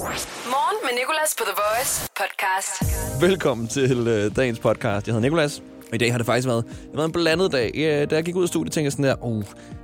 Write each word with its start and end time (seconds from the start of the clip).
Morgen 0.00 0.76
med 0.82 0.90
Nicolas 1.00 1.34
på 1.38 1.44
The 1.44 1.54
Voice 1.62 2.08
podcast. 2.16 3.22
Velkommen 3.22 3.68
til 3.68 4.08
øh, 4.08 4.36
dagens 4.36 4.58
podcast. 4.58 5.06
Jeg 5.06 5.14
hedder 5.14 5.20
Nicolas. 5.28 5.62
og 5.88 5.94
i 5.94 5.98
dag 5.98 6.10
har 6.12 6.18
det 6.18 6.26
faktisk 6.26 6.48
været, 6.48 6.64
det 6.64 6.74
har 6.90 6.96
været 6.96 7.06
en 7.06 7.12
blandet 7.12 7.52
dag. 7.52 7.70
Ja, 7.74 8.04
da 8.04 8.14
jeg 8.14 8.24
gik 8.24 8.36
ud 8.36 8.42
af 8.42 8.48
studiet, 8.48 8.72
tænkte 8.72 8.84
jeg 8.84 8.92
sådan 8.92 9.04
der, 9.04 9.14
oh, 9.20 9.42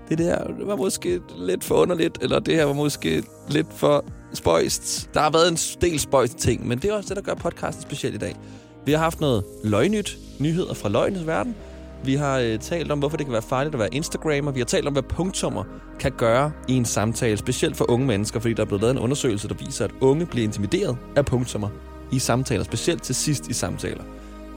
det 0.09 0.19
der 0.19 0.39
var 0.67 0.77
måske 0.77 1.21
lidt 1.37 1.65
for 1.65 1.75
underligt, 1.75 2.19
eller 2.23 2.39
det 2.39 2.55
her 2.55 2.65
var 2.65 2.73
måske 2.73 3.23
lidt 3.49 3.67
for 3.77 4.05
spøjst. 4.35 5.11
Der 5.15 5.21
har 5.21 5.31
været 5.31 5.49
en 5.49 5.57
del 5.81 6.01
spøjst 6.01 6.37
ting, 6.39 6.69
men 6.69 6.79
det 6.79 6.91
er 6.91 6.95
også 6.95 7.09
det, 7.09 7.17
der 7.17 7.23
gør 7.23 7.35
podcasten 7.35 7.83
speciel 7.83 8.15
i 8.15 8.19
dag. 8.19 8.37
Vi 8.85 8.93
har 8.93 8.99
haft 8.99 9.21
noget 9.21 9.45
løgnyt, 9.65 10.19
nyheder 10.39 10.75
fra 10.75 10.89
løgnens 10.89 11.27
verden. 11.27 11.57
Vi 12.05 12.15
har 12.15 12.39
øh, 12.39 12.59
talt 12.59 12.93
om, 12.93 12.99
hvorfor 12.99 13.17
det 13.17 13.27
kan 13.27 13.33
være 13.33 13.43
farligt 13.43 13.75
at 13.75 13.79
være 13.79 13.95
Instagrammer. 13.95 14.53
Vi 14.53 14.61
har 14.61 14.65
talt 14.65 14.87
om, 14.87 14.93
hvad 14.93 15.03
punktummer 15.03 15.65
kan 16.01 16.13
gøre 16.13 16.53
i 16.69 16.75
en 16.75 16.85
samtale, 16.85 17.37
specielt 17.37 17.77
for 17.77 17.91
unge 17.91 18.07
mennesker, 18.07 18.41
fordi 18.41 18.55
der 18.55 18.63
er 18.63 18.67
blevet 18.67 18.83
lavet 18.83 18.95
en 18.95 19.01
undersøgelse, 19.03 19.49
der 19.49 19.55
viser, 19.55 19.85
at 19.85 19.91
unge 20.01 20.27
bliver 20.27 20.45
intimideret 20.45 20.97
af 21.17 21.25
punktummer 21.25 21.69
i 22.13 22.19
samtaler, 22.19 22.65
specielt 22.65 23.03
til 23.03 23.15
sidst 23.15 23.49
i 23.49 23.53
samtaler. 23.53 24.03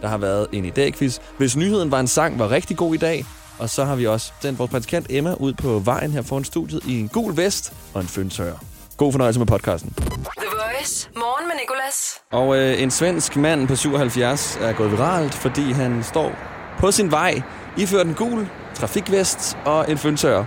Der 0.02 0.07
har 0.07 0.17
været 0.17 0.47
en 0.52 0.66
idé-quiz. 0.66 1.20
Hvis 1.38 1.57
nyheden 1.57 1.91
var 1.91 1.99
en 1.99 2.07
sang, 2.07 2.39
var 2.39 2.52
rigtig 2.52 2.77
god 2.77 2.94
i 2.94 2.97
dag. 2.97 3.25
Og 3.59 3.69
så 3.69 3.85
har 3.85 3.95
vi 3.95 4.08
også 4.08 4.31
sendt 4.41 4.59
vores 4.59 4.71
praktikant 4.71 5.08
Emma 5.09 5.33
ud 5.33 5.53
på 5.53 5.80
vejen 5.80 6.11
her 6.11 6.21
foran 6.21 6.44
studiet 6.44 6.83
i 6.88 6.99
en 6.99 7.08
gul 7.08 7.38
vest 7.38 7.73
og 7.94 8.02
en 8.02 8.08
føntør. 8.08 8.53
God 8.97 9.11
fornøjelse 9.11 9.39
med 9.39 9.47
podcasten. 9.47 9.94
The 9.97 10.47
Voice. 10.52 11.09
Morgen 11.16 11.47
med 11.47 11.55
Nicolas. 11.61 12.21
Og 12.31 12.58
øh, 12.58 12.81
en 12.81 12.91
svensk 12.91 13.35
mand 13.35 13.67
på 13.67 13.75
77 13.75 14.58
er 14.61 14.73
gået 14.73 14.91
viralt, 14.91 15.33
fordi 15.33 15.71
han 15.71 16.03
står 16.03 16.58
på 16.79 16.91
sin 16.91 17.11
vej, 17.11 17.41
iført 17.77 18.07
en 18.07 18.13
gul 18.13 18.47
trafikvest 18.73 19.57
og 19.65 19.85
en 19.91 19.97
føntør. 19.97 20.38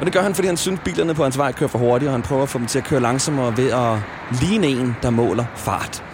Og 0.00 0.06
det 0.06 0.12
gør 0.12 0.22
han, 0.22 0.34
fordi 0.34 0.46
han 0.46 0.56
synes, 0.56 0.80
bilerne 0.84 1.14
på 1.14 1.22
hans 1.22 1.38
vej 1.38 1.52
kører 1.52 1.68
for 1.68 1.78
hurtigt, 1.78 2.08
og 2.08 2.14
han 2.14 2.22
prøver 2.22 2.42
at 2.42 2.48
få 2.48 2.58
dem 2.58 2.66
til 2.66 2.78
at 2.78 2.84
køre 2.84 3.00
langsommere 3.00 3.56
ved 3.56 3.70
at 3.72 3.98
ligne 4.40 4.66
en, 4.66 4.96
der 5.02 5.10
måler 5.10 5.44
fart. 5.56 6.04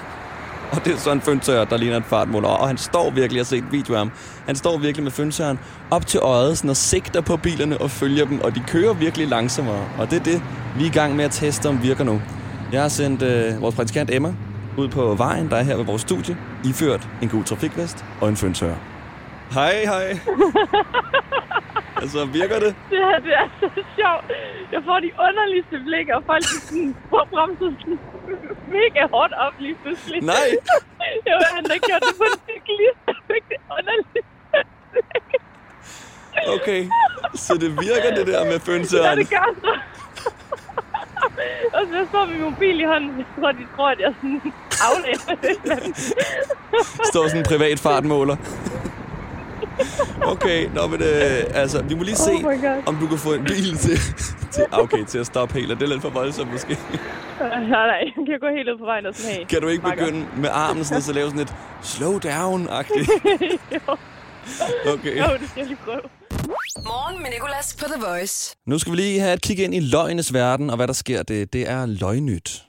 Og 0.72 0.84
det 0.84 0.94
er 0.94 0.98
så 0.98 1.12
en 1.12 1.20
føntør, 1.20 1.64
der 1.64 1.76
ligner 1.76 1.96
en 1.96 2.02
fartmåler. 2.02 2.48
Og 2.48 2.66
han 2.66 2.78
står 2.78 3.10
virkelig, 3.10 3.36
jeg 3.36 3.40
har 3.40 3.44
set 3.44 3.62
en 3.62 3.72
video 3.72 3.94
af 3.94 3.98
ham, 3.98 4.10
han 4.46 4.56
står 4.56 4.78
virkelig 4.78 5.04
med 5.04 5.12
føntøren 5.12 5.58
op 5.90 6.06
til 6.06 6.20
øjet 6.20 6.58
sådan, 6.58 6.70
og 6.70 6.76
sigter 6.76 7.20
på 7.20 7.36
bilerne 7.36 7.78
og 7.78 7.90
følger 7.90 8.24
dem, 8.24 8.40
og 8.40 8.54
de 8.54 8.62
kører 8.68 8.92
virkelig 8.92 9.28
langsommere. 9.28 9.84
Og 9.98 10.10
det 10.10 10.20
er 10.20 10.24
det, 10.24 10.42
vi 10.76 10.82
er 10.82 10.86
i 10.86 10.92
gang 10.92 11.16
med 11.16 11.24
at 11.24 11.30
teste, 11.30 11.68
om 11.68 11.82
virker 11.82 12.04
nu. 12.04 12.22
Jeg 12.72 12.82
har 12.82 12.88
sendt 12.88 13.22
øh, 13.22 13.62
vores 13.62 13.74
praktikant 13.74 14.10
Emma 14.10 14.34
ud 14.76 14.88
på 14.88 15.14
vejen, 15.14 15.50
der 15.50 15.56
er 15.56 15.62
her 15.62 15.76
ved 15.76 15.84
vores 15.84 16.02
studie, 16.02 16.36
iført 16.64 17.08
en 17.22 17.28
god 17.28 17.44
trafikvest 17.44 18.04
og 18.20 18.28
en 18.28 18.36
føntør. 18.36 18.74
Hej, 19.54 19.74
hej. 19.84 20.06
altså, 22.02 22.24
virker 22.24 22.58
det? 22.64 22.74
Det 22.90 22.98
her, 22.98 23.18
det 23.26 23.32
er 23.42 23.48
så 23.60 23.68
sjovt. 23.98 24.24
Jeg 24.72 24.80
får 24.88 24.98
de 25.06 25.10
underligste 25.26 25.76
blikke, 25.86 26.16
og 26.16 26.22
folk 26.26 26.42
er 26.56 26.60
sådan 26.68 26.94
på 27.10 27.18
bremsen 27.30 27.76
sådan 27.80 27.98
mega 28.76 29.02
hårdt 29.14 29.32
op 29.46 29.54
lige 29.58 29.76
pludselig. 29.82 30.22
Nej. 30.22 30.48
Jo, 31.30 31.36
han 31.56 31.64
har 31.70 31.78
gjort 31.88 32.02
det 32.08 32.14
på 32.20 32.24
en 32.32 32.38
cyklist. 32.48 33.00
Jeg 33.06 33.14
fik 33.30 33.44
det 33.52 33.58
underligt. 33.76 34.26
Okay, 36.56 36.82
så 37.34 37.54
det 37.62 37.70
virker 37.86 38.10
det 38.18 38.26
der 38.26 38.44
med 38.44 38.52
Ja, 38.52 38.58
føntøren. 38.68 39.18
det 39.18 39.30
gør 39.30 39.48
så. 39.64 39.72
Og 41.76 41.80
så 41.90 41.96
jeg 41.96 42.06
står 42.08 42.24
med 42.26 42.34
min 42.34 42.42
mobil 42.50 42.80
i 42.80 42.84
hånden, 42.84 43.18
jeg 43.18 43.26
tror, 43.38 43.52
de 43.52 43.66
tror, 43.76 43.88
at 43.90 43.98
jeg 44.00 44.06
er 44.08 44.12
sådan 44.20 44.42
aflæser. 44.88 45.92
Står 47.12 47.26
sådan 47.26 47.38
en 47.38 47.44
privat 47.44 47.78
fartmåler. 47.78 48.36
Okay, 50.22 50.68
nå, 50.74 50.86
men 50.86 51.00
øh, 51.02 51.42
altså, 51.54 51.82
vi 51.82 51.94
må 51.94 52.02
lige 52.02 52.16
se, 52.16 52.30
Oh 52.44 52.88
om 52.88 52.96
du 52.96 53.06
kan 53.06 53.18
få 53.18 53.32
en 53.32 53.44
bil 53.44 53.76
til, 53.76 53.98
til, 54.50 54.64
okay, 54.72 55.04
til 55.04 55.18
at 55.18 55.26
stoppe 55.26 55.54
helt. 55.54 55.72
Er 55.72 55.76
det 55.76 55.88
lidt 55.88 56.02
for 56.02 56.08
voldsomt 56.10 56.52
måske? 56.52 56.78
nej, 57.40 57.60
nej, 57.68 58.12
jeg 58.16 58.26
kan 58.26 58.38
gå 58.40 58.46
helt 58.56 58.68
ud 58.68 58.78
på 58.78 58.84
vejen 58.84 59.06
og 59.06 59.14
sådan, 59.14 59.36
hey. 59.36 59.46
Kan 59.46 59.60
du 59.60 59.68
ikke 59.68 59.82
makker. 59.82 60.04
begynde 60.04 60.26
med 60.36 60.48
armen 60.52 60.84
sådan, 60.84 60.96
og 60.96 61.02
så 61.02 61.12
lave 61.12 61.26
sådan 61.30 61.42
et 61.42 61.54
slow 61.82 62.18
down-agtigt? 62.18 63.10
jo, 63.74 63.96
Okay. 64.92 65.18
jo, 65.18 65.24
det 65.40 65.48
skal 65.48 65.60
jeg 65.60 65.66
lige 65.66 65.78
prøve. 65.84 66.00
Morgen 66.76 67.22
med 67.22 67.30
Nicolas 67.30 67.76
på 67.76 67.84
The 67.84 68.02
Voice. 68.06 68.56
Nu 68.66 68.78
skal 68.78 68.92
vi 68.92 68.96
lige 68.96 69.20
have 69.20 69.34
et 69.34 69.42
kig 69.42 69.58
ind 69.58 69.74
i 69.74 69.80
løgnes 69.80 70.34
verden, 70.34 70.70
og 70.70 70.76
hvad 70.76 70.86
der 70.86 70.92
sker, 70.92 71.22
det, 71.22 71.52
det 71.52 71.70
er 71.70 71.86
løgnyt. 71.86 72.64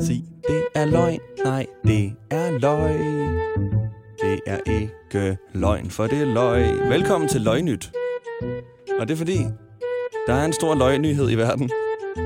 Sig, 0.00 0.24
det 0.48 0.62
er 0.74 0.84
løgn. 0.84 1.20
Nej, 1.44 1.66
det 1.84 2.12
er 2.30 2.58
løgn. 2.58 3.34
Det 4.20 4.40
er 4.46 4.58
ikke 4.66 5.36
løgn, 5.52 5.90
for 5.90 6.06
det 6.06 6.20
er 6.20 6.24
løg. 6.24 6.88
Velkommen 6.88 7.28
til 7.28 7.40
løgnyt. 7.40 7.92
Og 9.00 9.08
det 9.08 9.14
er 9.14 9.18
fordi, 9.18 9.38
der 10.26 10.34
er 10.34 10.44
en 10.44 10.52
stor 10.52 10.74
løgnyhed 10.74 11.30
i 11.30 11.34
verden. 11.34 11.70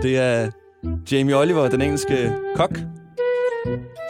Det 0.02 0.18
er 0.18 0.50
Jamie 1.12 1.36
Oliver, 1.36 1.68
den 1.68 1.82
engelske 1.82 2.32
kok, 2.56 2.78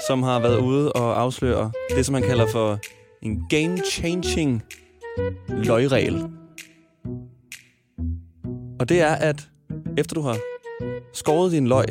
som 0.08 0.22
har 0.22 0.40
været 0.40 0.58
ude 0.58 0.92
og 0.92 1.20
afsløre 1.20 1.72
det, 1.96 2.06
som 2.06 2.14
han 2.14 2.24
kalder 2.24 2.46
for 2.46 2.78
en 3.22 3.42
game-changing 3.54 4.62
løgregel. 5.48 6.24
Og 8.80 8.88
det 8.88 9.00
er, 9.00 9.14
at 9.14 9.48
efter 9.98 10.14
du 10.14 10.20
har 10.20 10.38
skåret 11.12 11.52
din 11.52 11.68
løg, 11.68 11.86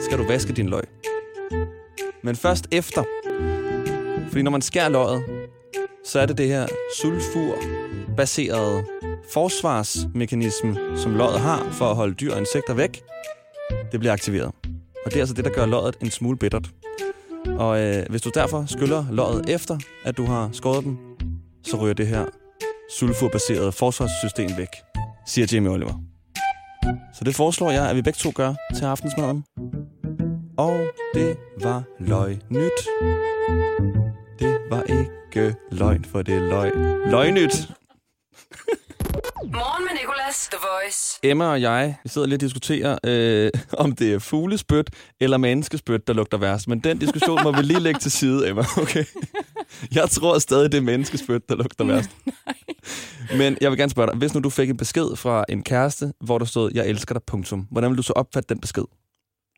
skal 0.00 0.18
du 0.18 0.26
vaske 0.26 0.52
din 0.52 0.68
løg. 0.68 0.82
Men 2.22 2.36
først 2.36 2.68
efter. 2.72 3.04
Fordi 4.28 4.42
når 4.42 4.50
man 4.50 4.62
skærer 4.62 4.88
løget, 4.88 5.24
så 6.04 6.20
er 6.20 6.26
det 6.26 6.38
det 6.38 6.48
her 6.48 6.66
sulfur-baserede 6.96 8.84
forsvarsmekanisme, 9.32 10.76
som 10.96 11.14
løget 11.14 11.40
har 11.40 11.68
for 11.72 11.90
at 11.90 11.96
holde 11.96 12.14
dyr 12.14 12.32
og 12.32 12.38
insekter 12.38 12.74
væk. 12.74 13.02
Det 13.92 14.00
bliver 14.00 14.12
aktiveret. 14.12 14.52
Og 15.04 15.10
det 15.10 15.16
er 15.16 15.20
altså 15.20 15.34
det, 15.34 15.44
der 15.44 15.50
gør 15.50 15.66
løget 15.66 15.96
en 16.00 16.10
smule 16.10 16.36
bittert. 16.36 16.70
Og 17.46 17.80
øh, 17.80 18.06
hvis 18.10 18.22
du 18.22 18.30
derfor 18.34 18.64
skyller 18.66 19.04
løget 19.10 19.48
efter, 19.48 19.78
at 20.04 20.16
du 20.16 20.24
har 20.24 20.50
skåret 20.52 20.84
den, 20.84 20.98
så 21.62 21.76
ryger 21.76 21.94
det 21.94 22.06
her 22.06 22.24
sulfurbaserede 22.98 23.72
forsvarssystem 23.72 24.50
væk, 24.56 24.68
siger 25.26 25.46
Jamie 25.52 25.70
Oliver. 25.70 25.94
Så 27.14 27.24
det 27.24 27.34
foreslår 27.34 27.70
jeg, 27.70 27.90
at 27.90 27.96
vi 27.96 28.02
begge 28.02 28.16
to 28.16 28.32
gør 28.34 28.54
til 28.76 28.84
aftensmaden. 28.84 29.44
Og 30.58 30.80
det 31.14 31.36
var 31.62 31.82
løg 31.98 32.38
nyt. 32.50 32.78
Det 34.38 34.58
var 34.70 34.82
ikke 34.82 35.54
løgn, 35.72 36.04
for 36.04 36.22
det 36.22 36.34
er 36.34 36.40
løg. 36.40 36.72
Løg 37.06 37.32
nyt. 37.32 37.68
Morgen 39.44 39.84
med 39.84 39.92
Nicolas. 40.00 40.48
The 40.52 40.58
Voice. 40.60 41.18
Emma 41.22 41.44
og 41.44 41.60
jeg, 41.60 41.96
vi 42.02 42.08
sidder 42.08 42.26
lidt 42.26 42.42
og 42.42 42.46
diskuterer, 42.46 42.98
øh, 43.04 43.50
om 43.72 43.92
det 43.92 44.14
er 44.14 44.18
fuglespyt 44.18 44.90
eller 45.20 45.36
menneskespyt, 45.36 46.06
der 46.06 46.12
lugter 46.12 46.38
værst. 46.38 46.68
Men 46.68 46.78
den 46.80 46.98
diskussion 46.98 47.42
må 47.42 47.52
vi 47.52 47.62
lige 47.62 47.80
lægge 47.80 48.00
til 48.00 48.10
side, 48.10 48.48
Emma, 48.48 48.64
okay? 48.76 49.04
Jeg 49.94 50.10
tror 50.10 50.38
stadig, 50.38 50.72
det 50.72 50.78
er 50.78 50.82
menneskespyt, 50.82 51.48
der 51.48 51.54
lugter 51.54 51.84
værst. 51.84 52.10
Men 53.36 53.56
jeg 53.60 53.70
vil 53.70 53.78
gerne 53.78 53.90
spørge 53.90 54.10
dig, 54.10 54.16
hvis 54.18 54.34
nu 54.34 54.40
du 54.40 54.50
fik 54.50 54.70
en 54.70 54.76
besked 54.76 55.16
fra 55.16 55.44
en 55.48 55.62
kæreste, 55.62 56.12
hvor 56.20 56.38
der 56.38 56.44
stod, 56.44 56.70
jeg 56.74 56.86
elsker 56.88 57.14
dig, 57.14 57.22
punktum. 57.26 57.66
Hvordan 57.70 57.90
vil 57.90 57.96
du 57.98 58.02
så 58.02 58.12
opfatte 58.12 58.54
den 58.54 58.60
besked? 58.60 58.84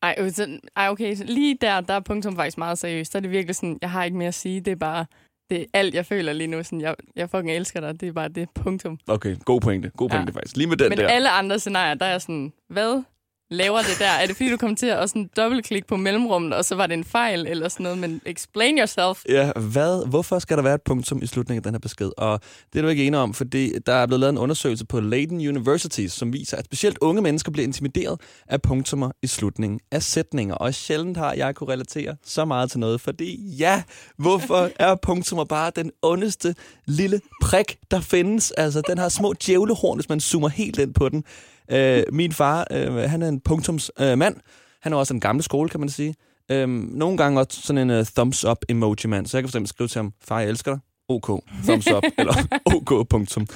Ej, 0.02 0.14
øh, 0.18 0.30
ej, 0.76 0.88
okay. 0.88 1.16
Lige 1.24 1.58
der, 1.60 1.80
der 1.80 1.94
er 1.94 2.00
punktum 2.00 2.36
faktisk 2.36 2.58
meget 2.58 2.78
seriøst. 2.78 3.12
Der 3.12 3.18
er 3.18 3.20
det 3.20 3.30
virkelig 3.30 3.56
sådan, 3.56 3.78
jeg 3.82 3.90
har 3.90 4.04
ikke 4.04 4.16
mere 4.16 4.28
at 4.28 4.34
sige. 4.34 4.60
Det 4.60 4.70
er 4.70 4.76
bare, 4.76 5.06
det 5.50 5.60
er 5.60 5.64
alt, 5.74 5.94
jeg 5.94 6.06
føler 6.06 6.32
lige 6.32 6.46
nu. 6.46 6.62
Sådan, 6.62 6.80
jeg, 6.80 6.94
jeg 7.16 7.30
fucking 7.30 7.50
elsker 7.50 7.80
dig. 7.80 8.00
Det 8.00 8.08
er 8.08 8.12
bare 8.12 8.28
det 8.28 8.48
punktum. 8.54 8.98
Okay, 9.08 9.36
god 9.44 9.60
pointe. 9.60 9.91
God 9.96 10.08
Ja. 10.10 10.16
pointe 10.16 10.32
faktisk. 10.32 10.56
Lige 10.56 10.66
med 10.66 10.76
den 10.76 10.88
Men 10.88 10.98
der. 10.98 11.08
alle 11.08 11.30
andre 11.30 11.58
scenarier, 11.58 11.94
der 11.94 12.06
er 12.06 12.18
sådan, 12.18 12.52
hvad 12.68 13.02
laver 13.50 13.78
det 13.78 13.99
der? 13.99 14.09
Er 14.09 14.27
det 14.27 14.37
fordi, 14.37 14.50
du 14.50 14.56
kom 14.56 14.77
til 14.77 14.87
at 14.87 15.09
sådan 15.09 15.31
dobbeltklikke 15.37 15.88
på 15.88 15.97
mellemrummet, 15.97 16.53
og 16.53 16.65
så 16.65 16.75
var 16.75 16.87
det 16.87 16.94
en 16.94 17.05
fejl 17.05 17.47
eller 17.47 17.69
sådan 17.69 17.84
noget? 17.84 17.99
Men 17.99 18.21
explain 18.27 18.78
yourself. 18.78 19.25
Ja, 19.28 19.53
hvad, 19.53 20.09
hvorfor 20.09 20.38
skal 20.38 20.56
der 20.56 20.62
være 20.62 20.75
et 20.75 20.82
punktum 20.82 21.22
i 21.22 21.27
slutningen 21.27 21.59
af 21.59 21.62
den 21.62 21.75
her 21.75 21.78
besked? 21.78 22.10
Og 22.19 22.41
det 22.72 22.78
er 22.78 22.83
du 22.83 22.88
ikke 22.88 23.06
enig 23.06 23.21
om, 23.21 23.34
fordi 23.34 23.72
der 23.87 23.93
er 23.93 24.06
blevet 24.06 24.21
lavet 24.21 24.33
en 24.33 24.38
undersøgelse 24.38 24.87
på 24.87 25.00
Leiden 25.00 25.49
University, 25.49 26.06
som 26.06 26.33
viser, 26.33 26.56
at 26.56 26.65
specielt 26.65 26.99
unge 27.00 27.22
mennesker 27.22 27.53
bliver 27.53 27.66
intimideret 27.66 28.21
af 28.49 28.62
punktummer 28.62 29.10
i 29.22 29.27
slutningen 29.27 29.81
af 29.93 30.03
sætninger. 30.03 30.54
Og 30.54 30.75
sjældent 30.75 31.16
har 31.16 31.33
jeg 31.33 31.54
kunne 31.54 31.72
relatere 31.72 32.16
så 32.24 32.45
meget 32.45 32.71
til 32.71 32.80
noget, 32.80 33.01
fordi 33.01 33.57
ja, 33.59 33.83
hvorfor 34.18 34.71
er 34.89 34.95
punktummer 35.03 35.45
bare 35.45 35.72
den 35.77 35.91
ondeste 36.03 36.54
lille 36.86 37.21
prik, 37.42 37.77
der 37.91 38.01
findes? 38.01 38.51
Altså, 38.51 38.83
den 38.89 38.98
har 38.98 39.09
små 39.09 39.34
djævlehorn, 39.47 39.98
hvis 39.98 40.09
man 40.09 40.21
zoomer 40.21 40.48
helt 40.48 40.78
ind 40.78 40.95
på 40.95 41.09
den. 41.09 41.24
Øh, 41.71 42.03
min 42.13 42.33
far, 42.33 42.66
øh, 42.71 42.95
han 42.95 43.22
er 43.22 43.28
en 43.28 43.41
punktumsmand. 43.41 44.11
Øh, 44.13 44.19
mand. 44.19 44.37
han 44.83 44.93
er 44.93 44.97
også 44.97 45.15
en 45.15 45.21
gammel 45.21 45.45
skole, 45.45 45.69
kan 45.69 45.81
man 45.81 45.89
sige. 45.89 46.15
Øhm, 46.51 46.89
nogle 46.93 47.16
gange 47.16 47.41
også 47.41 47.61
sådan 47.63 47.91
en 47.91 48.01
uh, 48.01 48.07
thumbs 48.16 48.45
up 48.45 48.59
emoji 48.69 49.07
mand, 49.07 49.27
så 49.27 49.37
jeg 49.37 49.43
kan 49.43 49.49
for 49.49 49.51
eksempel 49.51 49.69
skrive 49.69 49.89
til 49.89 49.99
ham, 49.99 50.13
far, 50.28 50.41
jeg 50.41 50.49
elsker 50.49 50.72
dig. 50.72 50.81
OK, 51.09 51.43
thumbs 51.65 51.91
up, 51.91 52.03
eller 52.19 52.34
OK, 52.65 53.09
punktum. 53.09 53.47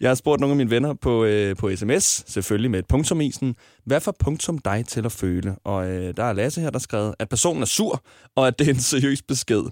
Jeg 0.00 0.10
har 0.10 0.14
spurgt 0.14 0.40
nogle 0.40 0.52
af 0.52 0.56
mine 0.56 0.70
venner 0.70 0.94
på, 0.94 1.24
øh, 1.24 1.56
på 1.56 1.76
sms, 1.76 2.32
selvfølgelig 2.32 2.70
med 2.70 2.78
et 2.78 2.86
punktum 2.86 3.20
i, 3.20 3.30
sådan, 3.32 3.54
hvad 3.84 4.00
får 4.00 4.14
punktum 4.18 4.58
dig 4.58 4.84
til 4.86 5.04
at 5.04 5.12
føle? 5.12 5.56
Og 5.64 5.90
øh, 5.90 6.16
der 6.16 6.24
er 6.24 6.32
Lasse 6.32 6.60
her, 6.60 6.70
der 6.70 6.78
har 6.78 6.80
skrevet, 6.80 7.14
at 7.18 7.28
personen 7.28 7.62
er 7.62 7.66
sur, 7.66 8.04
og 8.36 8.46
at 8.46 8.58
det 8.58 8.68
er 8.68 8.72
en 8.74 8.80
seriøs 8.80 9.22
besked. 9.22 9.62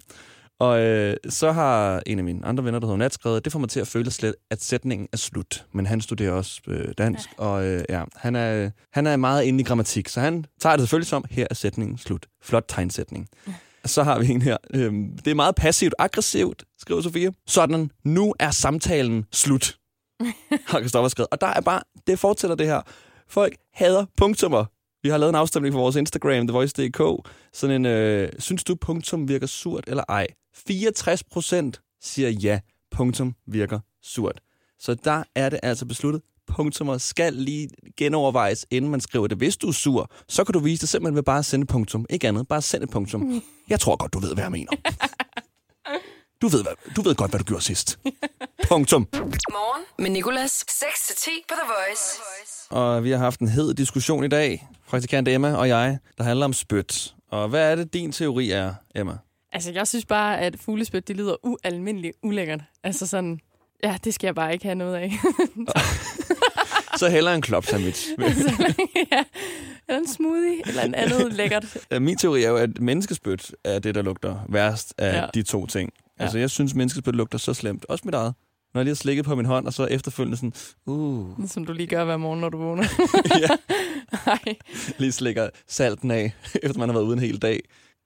Og 0.61 0.81
øh, 0.81 1.17
så 1.29 1.53
har 1.53 2.03
en 2.06 2.19
af 2.19 2.25
mine 2.25 2.47
andre 2.47 2.64
venner, 2.64 2.79
der 2.81 2.87
hedder 2.87 2.99
Nat, 2.99 3.14
skrevet, 3.14 3.44
det 3.44 3.53
får 3.53 3.58
mig 3.58 3.69
til 3.69 3.81
at 3.81 3.88
føle 3.88 4.11
slet, 4.11 4.35
at 4.50 4.62
sætningen 4.62 5.08
er 5.12 5.17
slut. 5.17 5.67
Men 5.73 5.87
han 5.87 6.00
studerer 6.00 6.32
også 6.32 6.61
øh, 6.69 6.88
dansk, 6.99 7.29
ja. 7.38 7.44
og 7.44 7.64
øh, 7.64 7.85
ja, 7.88 8.03
han, 8.17 8.37
er, 8.37 8.70
han 8.93 9.06
er 9.06 9.17
meget 9.17 9.44
inde 9.44 9.61
i 9.61 9.64
grammatik, 9.64 10.08
så 10.08 10.20
han 10.20 10.44
tager 10.61 10.76
det 10.76 10.82
selvfølgelig 10.82 11.08
som, 11.08 11.25
her 11.31 11.47
er 11.50 11.55
sætningen 11.55 11.99
slut. 11.99 12.26
Flot 12.43 12.64
tegnsætning. 12.69 13.29
Ja. 13.47 13.53
Så 13.85 14.03
har 14.03 14.19
vi 14.19 14.29
en 14.29 14.43
her. 14.43 14.56
Øh, 14.75 14.93
det 15.25 15.31
er 15.31 15.35
meget 15.35 15.55
passivt-aggressivt, 15.55 16.64
skriver 16.79 17.00
Sofie. 17.00 17.32
Sådan, 17.47 17.91
nu 18.05 18.35
er 18.38 18.50
samtalen 18.50 19.25
slut, 19.32 19.79
har 20.69 20.81
Kristoffer 20.81 21.09
skrevet. 21.09 21.29
Og 21.31 21.41
der 21.41 21.47
er 21.47 21.61
bare, 21.61 21.81
det 22.06 22.19
fortæller 22.19 22.55
det 22.55 22.67
her. 22.67 22.81
Folk 23.29 23.56
hader 23.75 24.06
punktummer. 24.17 24.64
Vi 25.06 25.11
har 25.11 25.19
lavet 25.19 25.29
en 25.31 25.35
afstemning 25.35 25.73
på 25.73 25.79
vores 25.79 25.97
Instagram, 25.97 26.47
TheVoice.dk. 26.47 27.31
Sådan 27.53 27.76
en, 27.76 27.87
øh, 27.87 28.29
synes 28.38 28.64
du 28.64 28.75
punktum 28.75 29.29
virker 29.29 29.47
surt 29.47 29.85
eller 29.87 30.05
ej? 30.08 30.26
64 30.55 31.25
procent 31.25 31.81
siger 32.03 32.31
ja, 32.31 32.61
punktum 32.91 33.35
virker 33.47 33.81
surt. 34.03 34.41
Så 34.79 34.94
der 34.94 35.23
er 35.35 35.49
det 35.49 35.61
altså 35.62 35.87
besluttet. 35.87 36.23
Punktummer 36.47 36.99
skal 36.99 37.32
lige 37.32 37.69
genovervejes, 37.97 38.67
inden 38.70 38.91
man 38.91 39.00
skriver 39.00 39.26
det. 39.26 39.38
Hvis 39.38 39.56
du 39.56 39.69
er 39.69 39.73
sur, 39.73 40.11
så 40.29 40.44
kan 40.44 40.53
du 40.53 40.58
vise 40.58 40.81
det 40.81 40.88
simpelthen 40.88 41.17
ved 41.17 41.23
bare 41.23 41.38
at 41.38 41.44
sende 41.44 41.67
punktum. 41.67 42.06
Ikke 42.11 42.29
andet, 42.29 42.49
bare 42.49 42.62
send 42.62 42.82
et 42.82 42.91
punktum. 42.91 43.43
Jeg 43.69 43.81
tror 43.81 43.97
godt, 43.97 44.14
du 44.14 44.19
ved, 44.19 44.35
hvad 44.35 44.44
jeg 44.44 44.52
mener. 44.52 44.73
Du 46.43 46.49
ved, 46.49 46.62
hvad, 46.62 46.94
du 46.97 47.03
ved 47.03 47.15
godt, 47.15 47.31
hvad 47.31 47.38
du 47.38 47.44
gjorde 47.44 47.65
sidst. 47.65 47.99
Punktum. 48.69 49.09
Morgen 49.12 49.85
med 49.99 50.11
Nicolas. 50.11 50.65
6-10 50.71 51.31
på 51.49 51.55
The 51.55 51.69
Voice. 51.69 52.21
Og 52.71 53.05
vi 53.05 53.11
har 53.11 53.19
haft 53.19 53.41
en 53.41 53.49
hed 53.49 53.75
diskussion 53.75 54.25
i 54.25 54.29
dag, 54.29 54.69
praktikant 54.88 55.29
Emma 55.29 55.55
og 55.56 55.69
jeg, 55.69 55.99
der 56.19 56.25
handler 56.25 56.44
om 56.44 56.53
spyt. 56.53 57.15
Og 57.31 57.49
hvad 57.49 57.71
er 57.71 57.75
det, 57.75 57.93
din 57.93 58.12
teori 58.12 58.50
er, 58.50 58.75
Emma? 58.94 59.19
Altså, 59.53 59.73
jeg 59.73 59.87
synes 59.88 60.05
bare, 60.05 60.41
at 60.41 60.56
fuglespyt, 60.61 61.09
det 61.09 61.17
lyder 61.17 61.37
ualmindeligt 61.43 62.17
ulækkert. 62.23 62.61
Altså 62.85 63.06
sådan, 63.06 63.41
ja, 63.85 63.99
det 64.05 64.15
skal 64.15 64.27
jeg 64.27 64.35
bare 64.35 64.53
ikke 64.53 64.65
have 64.65 64.75
noget 64.75 64.94
af. 64.97 65.12
Så 66.99 67.09
heller 67.09 67.33
en 67.33 67.43
klop 67.43 67.65
sandwich. 67.67 68.09
ja, 69.12 69.25
eller 69.88 69.99
en 70.00 70.09
smoothie, 70.09 70.69
eller 70.69 70.83
en 70.83 70.94
andet 70.94 71.33
lækkert. 71.38 71.77
Min 72.00 72.17
teori 72.17 72.43
er 72.44 72.49
jo, 72.49 72.56
at 72.56 72.81
menneskespyt 72.81 73.55
er 73.65 73.79
det, 73.79 73.94
der 73.94 74.03
lugter 74.03 74.38
værst 74.49 74.94
af. 74.99 75.17
Ja. 75.21 75.27
de 75.35 75.43
to 75.43 75.67
ting. 75.67 75.93
Ja. 76.19 76.23
Altså, 76.25 76.39
jeg 76.39 76.51
synes, 76.51 76.75
menneskespyt 76.75 77.15
lugter 77.15 77.39
så 77.39 77.55
slemt. 77.55 77.87
Også 77.89 78.03
mit 78.05 78.15
eget. 78.15 78.35
Når 78.75 78.81
jeg 78.81 78.85
lige 78.85 78.91
har 78.91 78.97
slikket 78.97 79.25
på 79.25 79.35
min 79.35 79.47
hånd, 79.47 79.67
og 79.67 79.73
så 79.73 79.85
efterfølgende 79.85 80.37
sådan, 80.37 80.53
uh, 80.87 81.49
Som 81.49 81.65
du 81.65 81.73
lige 81.73 81.87
gør 81.87 82.05
hver 82.05 82.17
morgen, 82.17 82.41
når 82.41 82.49
du 82.49 82.59
vågner. 82.59 82.85
ja, 83.45 83.49
Nej. 84.27 84.57
lige 84.99 85.13
slikker 85.13 85.49
salten 85.69 86.11
af, 86.11 86.35
efter 86.63 86.79
man 86.79 86.89
har 86.89 86.95
været 86.95 87.05
ude 87.07 87.13
en 87.13 87.19
hel 87.19 87.43
dag. 87.43 87.61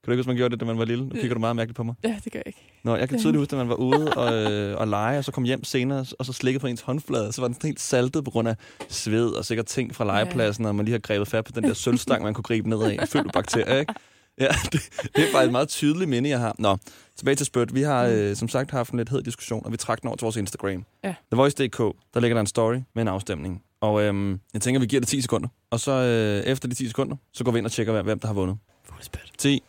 Kan 0.04 0.06
du 0.06 0.12
ikke 0.12 0.20
huske, 0.20 0.28
man 0.28 0.36
gjorde 0.36 0.52
det, 0.52 0.60
da 0.60 0.64
man 0.64 0.78
var 0.78 0.84
lille? 0.84 1.04
Nu 1.04 1.14
kigger 1.14 1.34
du 1.34 1.40
meget 1.40 1.56
mærkeligt 1.56 1.76
på 1.76 1.82
mig. 1.82 1.94
Ja, 2.04 2.16
det 2.24 2.32
gør 2.32 2.38
jeg 2.38 2.46
ikke. 2.46 2.80
Nå, 2.84 2.96
jeg 2.96 3.08
kan 3.08 3.18
tydeligt 3.18 3.38
huske, 3.40 3.52
at 3.52 3.58
man 3.58 3.68
var 3.68 3.74
ude 3.74 4.12
og, 4.14 4.52
øh, 4.52 4.78
og 4.78 4.88
lege, 4.88 5.18
og 5.18 5.24
så 5.24 5.32
kom 5.32 5.44
hjem 5.44 5.64
senere, 5.64 6.04
og 6.18 6.26
så 6.26 6.32
slikkede 6.32 6.60
på 6.60 6.66
ens 6.66 6.80
håndflade, 6.80 7.32
så 7.32 7.40
var 7.40 7.48
den 7.48 7.54
sådan 7.54 7.68
helt 7.68 7.80
saltet 7.80 8.24
på 8.24 8.30
grund 8.30 8.48
af 8.48 8.56
sved 8.88 9.28
og 9.28 9.44
sikkert 9.44 9.66
ting 9.66 9.94
fra 9.94 10.04
legepladsen, 10.04 10.64
og 10.64 10.74
man 10.74 10.84
lige 10.84 10.92
har 10.92 10.98
grebet 10.98 11.28
fat 11.28 11.44
på 11.44 11.52
den 11.52 11.64
der 11.64 11.74
sølvstang, 11.74 12.22
man 12.22 12.34
kunne 12.34 12.42
gribe 12.42 12.68
ned 12.68 12.82
af, 12.82 13.08
fyldt 13.08 13.24
med 13.24 13.32
bakterier, 13.32 13.78
ikke? 13.78 13.94
Ja, 14.40 14.48
det, 14.72 14.88
det 15.16 15.28
er 15.28 15.32
faktisk 15.32 15.46
et 15.46 15.52
meget 15.52 15.68
tydeligt 15.68 16.10
minde, 16.10 16.28
jeg 16.30 16.38
har. 16.38 16.54
Nå, 16.58 16.76
tilbage 17.16 17.34
til 17.34 17.46
spødt. 17.46 17.74
Vi 17.74 17.82
har 17.82 18.04
øh, 18.06 18.36
som 18.36 18.48
sagt 18.48 18.70
haft 18.70 18.90
en 18.90 18.96
lidt 18.98 19.08
hed 19.08 19.22
diskussion, 19.22 19.66
og 19.66 19.72
vi 19.72 19.76
trak 19.76 20.00
den 20.00 20.08
over 20.08 20.16
til 20.16 20.24
vores 20.24 20.36
Instagram. 20.36 20.84
Ja. 21.04 21.14
TheVoice.dk, 21.32 21.78
der 22.14 22.20
ligger 22.20 22.34
der 22.34 22.40
en 22.40 22.46
story 22.46 22.74
med 22.94 23.02
en 23.02 23.08
afstemning. 23.08 23.62
Og 23.80 24.02
øhm, 24.02 24.40
jeg 24.54 24.62
tænker, 24.62 24.80
vi 24.80 24.86
giver 24.86 25.00
det 25.00 25.08
10 25.08 25.20
sekunder. 25.20 25.48
Og 25.70 25.80
så 25.80 25.90
øh, 25.92 26.50
efter 26.52 26.68
de 26.68 26.74
10 26.74 26.86
sekunder, 26.88 27.16
så 27.32 27.44
går 27.44 27.52
vi 27.52 27.58
ind 27.58 27.66
og 27.66 27.72
tjekker, 27.72 28.02
hvem- 28.02 28.18
der 28.20 28.26
har 28.26 28.34
vundet. 28.34 28.58
Fuglespyt. 28.84 29.32
10, 29.38 29.62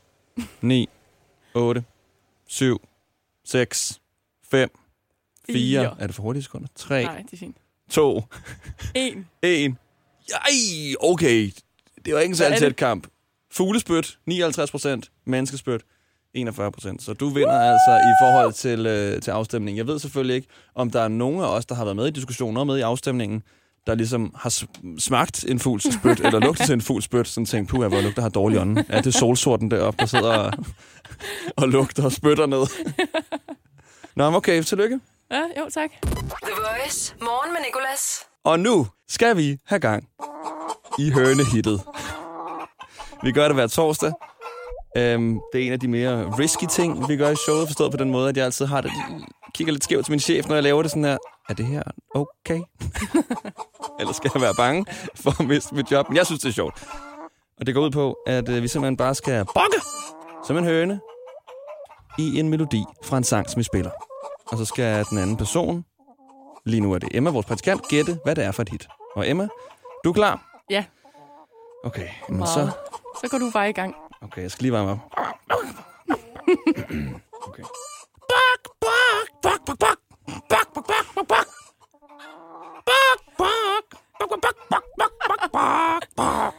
9, 0.61 0.89
8, 1.53 1.83
7, 2.47 2.81
6, 3.45 3.99
5, 4.51 4.69
4. 5.49 5.55
Fire. 5.57 5.95
Er 5.99 6.07
det 6.07 6.15
for 6.15 6.23
hurtige 6.23 6.43
sekunder? 6.43 6.67
3, 6.75 7.03
Nej, 7.03 7.21
det 7.21 7.33
er 7.33 7.37
fint. 7.37 7.57
2, 7.89 8.21
En. 8.95 9.27
1. 9.41 9.75
Ej, 10.33 10.51
okay. 10.99 11.51
Det 12.05 12.13
var 12.13 12.19
ikke 12.19 12.31
en 12.31 12.35
særlig 12.35 12.55
er 12.55 12.59
det? 12.59 12.67
tæt 12.67 12.75
kamp. 12.75 13.07
Fuglespyt, 13.53 14.17
59 14.25 14.71
procent. 14.71 15.11
Menneskespyt, 15.25 15.81
41 16.33 16.71
procent. 16.71 17.03
Så 17.03 17.13
du 17.13 17.29
vinder 17.29 17.59
altså 17.59 17.91
i 17.91 18.13
forhold 18.23 18.53
til, 18.53 18.85
øh, 18.85 19.21
til 19.21 19.31
afstemningen. 19.31 19.77
Jeg 19.77 19.87
ved 19.87 19.99
selvfølgelig 19.99 20.35
ikke, 20.35 20.47
om 20.75 20.91
der 20.91 21.01
er 21.01 21.07
nogen 21.07 21.41
af 21.41 21.47
os, 21.47 21.65
der 21.65 21.75
har 21.75 21.83
været 21.83 21.95
med 21.95 22.07
i 22.07 22.11
diskussionen 22.11 22.57
og 22.57 22.67
med 22.67 22.77
i 22.77 22.81
afstemningen, 22.81 23.43
der 23.87 23.95
ligesom 23.95 24.35
har 24.37 24.63
smagt 24.99 25.45
en 25.47 25.59
fugls 25.59 25.93
spyt, 25.93 26.19
eller 26.25 26.39
lugtet 26.39 26.65
til 26.65 26.73
en 26.73 26.81
fugls 26.81 27.05
spyt, 27.05 27.27
sådan 27.27 27.45
tænkt, 27.45 27.69
puha, 27.69 27.87
hvor 27.87 28.01
lugter 28.01 28.21
har 28.21 28.29
dårlig 28.29 28.59
ånden. 28.59 28.85
Er 28.89 29.01
det 29.01 29.13
solsorten 29.13 29.71
deroppe, 29.71 29.97
der 29.99 30.05
sidder 30.05 30.37
og, 30.37 30.53
og 31.61 31.69
lugter 31.69 32.03
og 32.03 32.11
spytter 32.11 32.45
ned? 32.45 32.59
Nå, 34.15 34.29
men 34.29 34.35
okay, 34.35 34.63
tillykke. 34.63 34.99
Ja, 35.31 35.41
jo, 35.57 35.69
tak. 35.69 35.91
The 36.01 36.53
Voice. 36.57 37.15
Morgen 37.21 37.53
med 37.53 37.61
Nicolas. 37.65 38.19
Og 38.43 38.59
nu 38.59 38.87
skal 39.07 39.37
vi 39.37 39.57
have 39.65 39.79
gang 39.79 40.07
i 40.99 41.09
hønehittet. 41.09 41.81
Vi 43.23 43.31
gør 43.31 43.47
det 43.47 43.55
hver 43.55 43.67
torsdag. 43.67 44.13
Øhm, 44.97 45.39
det 45.53 45.61
er 45.61 45.65
en 45.67 45.73
af 45.73 45.79
de 45.79 45.87
mere 45.87 46.29
risky 46.39 46.65
ting, 46.69 47.09
vi 47.09 47.17
gør 47.17 47.29
i 47.29 47.35
showet, 47.35 47.67
forstået 47.67 47.91
på 47.91 47.97
den 47.97 48.11
måde, 48.11 48.29
at 48.29 48.37
jeg 48.37 48.45
altid 48.45 48.65
har 48.65 48.81
det, 48.81 48.91
kigger 49.53 49.73
lidt 49.73 49.83
skævt 49.83 50.05
til 50.05 50.11
min 50.11 50.19
chef, 50.19 50.47
når 50.47 50.55
jeg 50.55 50.63
laver 50.63 50.81
det 50.81 50.91
sådan 50.91 51.03
her. 51.03 51.17
Er 51.49 51.53
det 51.53 51.65
her 51.65 51.83
okay? 52.15 52.61
Eller 53.99 54.13
skal 54.13 54.31
jeg 54.33 54.41
være 54.41 54.53
bange 54.57 54.85
for 55.15 55.41
at 55.41 55.47
miste 55.47 55.75
mit 55.75 55.91
job? 55.91 56.09
Men 56.09 56.17
jeg 56.17 56.25
synes, 56.25 56.41
det 56.41 56.49
er 56.49 56.53
sjovt. 56.53 56.83
Og 57.59 57.65
det 57.65 57.75
går 57.75 57.81
ud 57.81 57.91
på, 57.91 58.17
at 58.27 58.49
øh, 58.49 58.63
vi 58.63 58.67
simpelthen 58.67 58.97
bare 58.97 59.15
skal 59.15 59.45
bokke 59.45 59.81
som 60.47 60.57
en 60.57 60.63
høne 60.63 60.99
i 62.17 62.39
en 62.39 62.49
melodi 62.49 62.83
fra 63.03 63.17
en 63.17 63.23
sang, 63.23 63.49
som 63.49 63.59
vi 63.59 63.63
spiller. 63.63 63.91
Og 64.51 64.57
så 64.57 64.65
skal 64.65 65.05
den 65.09 65.17
anden 65.17 65.37
person, 65.37 65.85
lige 66.65 66.81
nu 66.81 66.93
er 66.93 66.99
det 66.99 67.09
Emma, 67.13 67.29
vores 67.29 67.45
praktikant, 67.45 67.87
gætte, 67.87 68.19
hvad 68.23 68.35
det 68.35 68.43
er 68.43 68.51
for 68.51 68.61
et 68.61 68.69
hit. 68.69 68.87
Og 69.15 69.29
Emma, 69.29 69.47
du 70.03 70.09
er 70.09 70.13
klar? 70.13 70.61
Ja, 70.69 70.83
Okay, 71.83 72.07
men 72.29 72.47
så... 72.47 72.69
Så 73.21 73.27
går 73.31 73.37
du 73.37 73.51
bare 73.53 73.69
i 73.69 73.73
gang. 73.73 73.95
Okay, 74.21 74.41
jeg 74.41 74.51
skal 74.51 74.63
lige 74.63 74.73
varme 74.73 74.91
op. 74.91 74.99
Okay. 77.47 77.63
Bak, 78.31 78.61
bak, 78.81 79.27
bak, 79.43 79.59
bak, 79.67 79.77
bak. 79.79 79.97
Bak, 80.49 80.67
bak, 80.73 80.85
bak, 80.87 81.05
bak, 81.15 81.27
bak. 81.27 81.45
Bak, 82.89 83.19
bak. 83.37 83.83
Bak, 84.19 84.29
bak, 84.29 84.39
bak, 84.41 84.55
bak, 84.69 84.83
bak, 84.97 85.11
bak, 85.27 85.41
bak, 85.53 86.03
bak. 86.15 86.53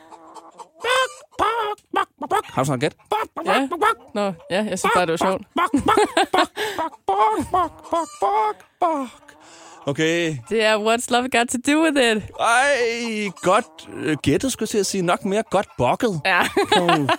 Bak, 0.83 1.11
bak, 1.39 1.79
bak, 1.95 2.09
bak, 2.21 2.29
bak. 2.31 2.45
Har 2.55 2.63
du 2.63 2.67
sådan 2.67 2.81
gæt? 2.81 2.95
Bak, 3.11 3.27
bak, 3.35 3.47
Ja. 3.47 3.69
bak, 3.71 3.81
bak, 3.81 3.97
Nå, 4.15 4.33
ja, 4.51 4.61
jeg 4.71 4.79
synes 4.79 4.93
bare, 4.95 5.07
det 5.07 5.13
var 5.13 5.17
sjovt. 5.17 5.43
bak, 5.55 5.71
bak, 5.89 5.99
bak, 6.33 6.49
bak, 6.79 6.93
bak, 7.07 7.33
bak, 7.53 7.53
bak, 7.53 7.73
bak, 7.91 8.09
bak. 8.21 8.57
Okay. 9.87 10.37
Det 10.51 10.65
er 10.65 10.77
What's 10.79 11.07
Love 11.11 11.29
Got 11.29 11.47
To 11.49 11.59
Do 11.73 11.83
With 11.83 12.17
It. 12.17 12.23
Ej, 12.41 13.31
godt 13.43 13.65
øh, 13.97 14.17
gættet, 14.23 14.53
skulle 14.53 14.63
jeg 14.67 14.69
til 14.69 14.79
at 14.79 14.87
sige. 14.87 15.03
Nok 15.03 15.25
mere 15.25 15.43
godt 15.51 15.67
bokket. 15.79 16.21
Ja, 16.25 16.43
Kan 16.73 17.11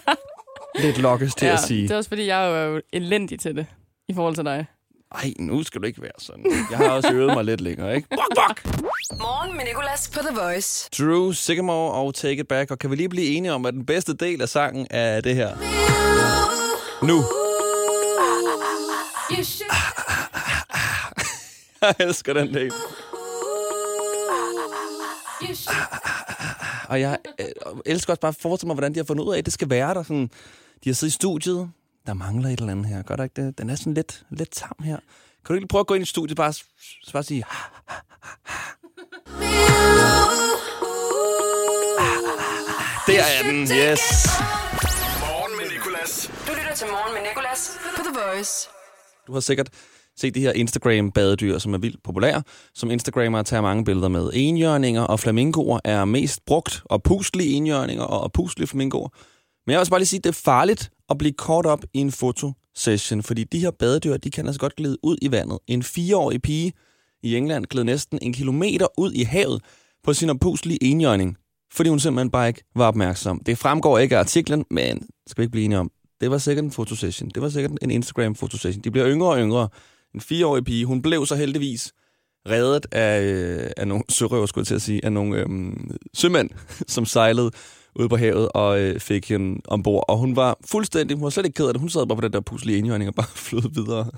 lidt 0.80 0.98
lokkes 0.98 1.36
til 1.36 1.46
ja 1.46 1.54
at 1.54 1.60
sige. 1.60 1.84
det 1.84 1.92
er 1.92 1.98
også 1.98 2.10
fordi, 2.10 2.28
jeg 2.28 2.52
er 2.52 2.66
jo 2.66 2.82
elendig 2.94 3.40
til 3.40 3.56
det 3.56 3.66
i 4.08 4.14
forhold 4.14 4.36
til 4.36 4.46
dig. 4.46 4.66
Ej, 5.16 5.34
nu 5.40 5.64
skal 5.64 5.82
du 5.82 5.86
ikke 5.88 6.02
være 6.02 6.12
sådan. 6.18 6.46
Jeg 6.72 6.78
har 6.78 6.90
også 6.90 7.14
øvet 7.14 7.34
mig 7.34 7.44
lidt 7.46 7.62
længere, 7.62 7.96
ikke? 7.96 8.08
Bok, 8.10 8.36
bok! 8.36 8.62
Morgen 9.20 9.58
med 9.58 9.66
Nicolas 9.66 10.12
på 10.14 10.20
The 10.20 10.40
Voice. 10.42 10.90
Drew 11.00 11.32
Sycamore 11.32 11.94
og 11.94 12.16
Take 12.16 12.36
It 12.42 12.48
Back. 12.48 12.72
Og 12.72 12.80
kan 12.80 12.92
vi 12.92 12.96
lige 12.96 13.10
blive 13.10 13.28
enige 13.28 13.54
om, 13.54 13.66
at 13.66 13.74
den 13.74 13.86
bedste 13.86 14.14
del 14.14 14.42
af 14.42 14.50
sangen 14.50 14.88
er 14.92 15.22
det 15.22 15.36
her? 15.36 15.50
Nu. 17.06 17.24
Jeg 21.88 21.96
elsker 22.00 22.34
den 22.34 22.54
del. 22.54 22.72
Og 26.90 27.02
jeg 27.02 27.18
øh, 27.40 27.48
elsker 27.86 28.14
også 28.14 28.22
bare 28.22 28.30
at 28.30 28.36
forestille 28.42 28.68
mig, 28.68 28.74
hvordan 28.74 28.94
de 28.94 29.00
har 29.00 29.04
fundet 29.04 29.24
ud 29.24 29.34
af, 29.34 29.38
at 29.38 29.46
det 29.46 29.54
skal 29.54 29.70
være 29.70 29.94
der. 29.94 30.04
Sådan, 30.04 30.30
de 30.84 30.90
har 30.90 30.94
siddet 30.94 31.14
i 31.14 31.16
studiet. 31.16 31.70
Der 32.06 32.14
mangler 32.14 32.50
et 32.50 32.60
eller 32.60 32.72
andet 32.72 32.86
her. 32.86 33.02
Gør 33.02 33.16
der 33.16 33.24
ikke 33.24 33.46
det? 33.46 33.58
Den 33.58 33.70
er 33.70 33.76
sådan 33.76 33.94
lidt, 33.94 34.26
lidt 34.30 34.52
tam 34.52 34.76
her. 34.84 34.98
Kan 34.98 35.48
du 35.48 35.54
ikke 35.54 35.62
lige 35.62 35.68
prøve 35.68 35.80
at 35.80 35.88
gå 35.88 35.94
ind 35.94 36.04
i 36.04 36.06
studiet 36.06 36.38
bare, 36.38 36.54
bare 37.14 37.24
sige... 37.24 37.46
Der 43.08 43.24
er 43.24 43.44
den, 43.44 43.62
yes. 43.62 44.02
Morgen 45.20 45.58
med 45.58 45.70
Nicolas. 45.72 46.32
Du 46.48 46.54
lytter 46.54 46.76
til 46.76 46.88
Morgen 46.88 47.14
med 47.14 47.22
Nicolas 47.30 47.72
på 47.96 48.04
The 48.04 48.20
Voice. 48.20 48.70
Du 49.28 49.34
har 49.34 49.40
sikkert 49.40 49.70
Se 50.18 50.32
de 50.32 50.40
her 50.40 50.52
Instagram-badedyr, 50.52 51.58
som 51.58 51.74
er 51.74 51.78
vildt 51.78 52.04
populære. 52.04 52.44
Som 52.74 52.92
Instagrammer 52.92 53.44
tager 53.44 53.62
mange 53.62 53.86
billeder 53.86 54.08
med. 54.08 54.30
Enhjørninger 54.34 55.02
og 55.02 55.20
flamingoer 55.20 55.80
er 55.84 56.06
mest 56.06 56.46
brugt, 56.46 56.82
og 56.86 57.04
puslige 57.04 57.54
enhjørninger 57.54 58.04
og 58.04 58.32
puslige 58.32 58.68
flamingoer. 58.68 59.10
Men 59.66 59.72
jeg 59.72 59.78
vil 59.78 59.80
også 59.80 59.90
bare 59.90 60.00
lige 60.00 60.08
sige, 60.08 60.18
at 60.18 60.24
det 60.24 60.30
er 60.30 60.42
farligt 60.46 60.92
at 61.10 61.18
blive 61.18 61.34
kort 61.34 61.66
op 61.66 61.84
i 61.94 62.00
en 62.00 62.12
fotosession, 62.12 63.24
fordi 63.24 63.44
de 63.44 63.60
her 63.60 63.72
badedyr, 63.72 64.18
de 64.18 64.32
kan 64.32 64.46
altså 64.46 64.60
godt 64.60 64.76
glide 64.76 64.98
ud 65.04 65.18
i 65.22 65.32
vandet. 65.32 65.60
En 65.68 65.84
fireårig 65.84 66.42
pige 66.42 66.74
i 67.24 67.36
England 67.36 67.66
gled 67.66 67.84
næsten 67.84 68.20
en 68.22 68.34
kilometer 68.34 68.88
ud 68.98 69.12
i 69.12 69.24
havet 69.24 69.62
på 70.04 70.14
sin 70.14 70.30
opuslige 70.30 70.84
enhjørning, 70.84 71.38
fordi 71.74 71.90
hun 71.90 72.00
simpelthen 72.00 72.32
bare 72.32 72.48
ikke 72.48 72.64
var 72.76 72.88
opmærksom. 72.88 73.40
Det 73.46 73.58
fremgår 73.58 73.98
ikke 73.98 74.16
af 74.16 74.20
artiklen, 74.20 74.66
men 74.72 75.08
skal 75.28 75.42
vi 75.42 75.44
ikke 75.44 75.52
blive 75.52 75.66
enige 75.66 75.80
om, 75.80 75.92
Det 76.22 76.32
var 76.32 76.38
sikkert 76.38 76.66
en 76.66 76.72
fotosession. 76.72 77.30
Det 77.30 77.42
var 77.42 77.50
sikkert 77.50 77.72
en 77.82 77.92
Instagram-fotosession. 77.92 78.84
De 78.84 78.92
bliver 78.92 79.10
yngre 79.10 79.30
og 79.30 79.40
yngre. 79.40 79.70
En 80.16 80.22
fireårig 80.22 80.66
pige, 80.66 80.86
hun 80.86 81.02
blev 81.02 81.26
så 81.26 81.36
heldigvis 81.36 81.94
reddet 82.50 82.86
af, 82.92 83.22
øh, 83.22 83.72
af 83.78 83.88
nogle 83.88 84.04
sørøver, 84.10 84.46
skulle 84.46 84.62
jeg 84.62 84.68
til 84.68 84.76
at 84.76 84.82
sige, 84.82 85.06
af 85.06 85.12
nogle 85.12 85.38
øhm, 85.38 85.98
sømænd, 86.14 86.50
som 86.88 87.06
sejlede 87.06 87.52
ude 87.96 88.10
på 88.10 88.18
havet 88.18 88.50
og 88.54 88.80
øh, 88.82 89.00
fik 89.00 89.30
hende 89.30 89.62
ombord. 89.68 90.06
Og 90.08 90.18
hun 90.18 90.36
var 90.36 90.58
fuldstændig, 90.72 91.18
hun 91.18 91.24
var 91.24 91.30
slet 91.30 91.46
ikke 91.46 91.56
ked 91.56 91.68
af 91.68 91.74
det. 91.74 91.82
Hun 91.82 91.90
sad 91.90 92.08
bare 92.08 92.16
på 92.16 92.22
den 92.22 92.34
der 92.34 92.42
puslige 92.42 92.78
enhjørning 92.78 93.08
og 93.08 93.16
bare 93.16 93.28
flød 93.48 93.74
videre. 93.74 94.12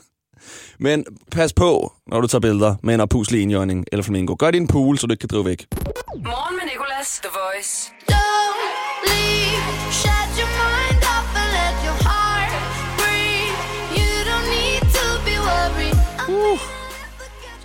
Men 0.79 1.05
pas 1.31 1.53
på, 1.53 1.93
når 2.07 2.21
du 2.21 2.27
tager 2.27 2.39
billeder 2.39 2.75
med 2.83 2.95
en 2.95 3.07
puslig 3.07 3.43
enhjørning 3.43 3.85
eller 3.91 4.03
flamingo. 4.03 4.35
Gør 4.39 4.51
din 4.51 4.67
pool, 4.67 4.97
så 4.97 5.07
du 5.07 5.13
ikke 5.13 5.21
kan 5.21 5.29
drive 5.29 5.45
væk. 5.45 5.65
Morgen 6.15 6.55
med 6.55 6.65
Nicolas, 6.73 7.19
The 7.23 7.29
Voice. 7.39 7.91
Don't 8.11 8.59
leave, 9.07 9.54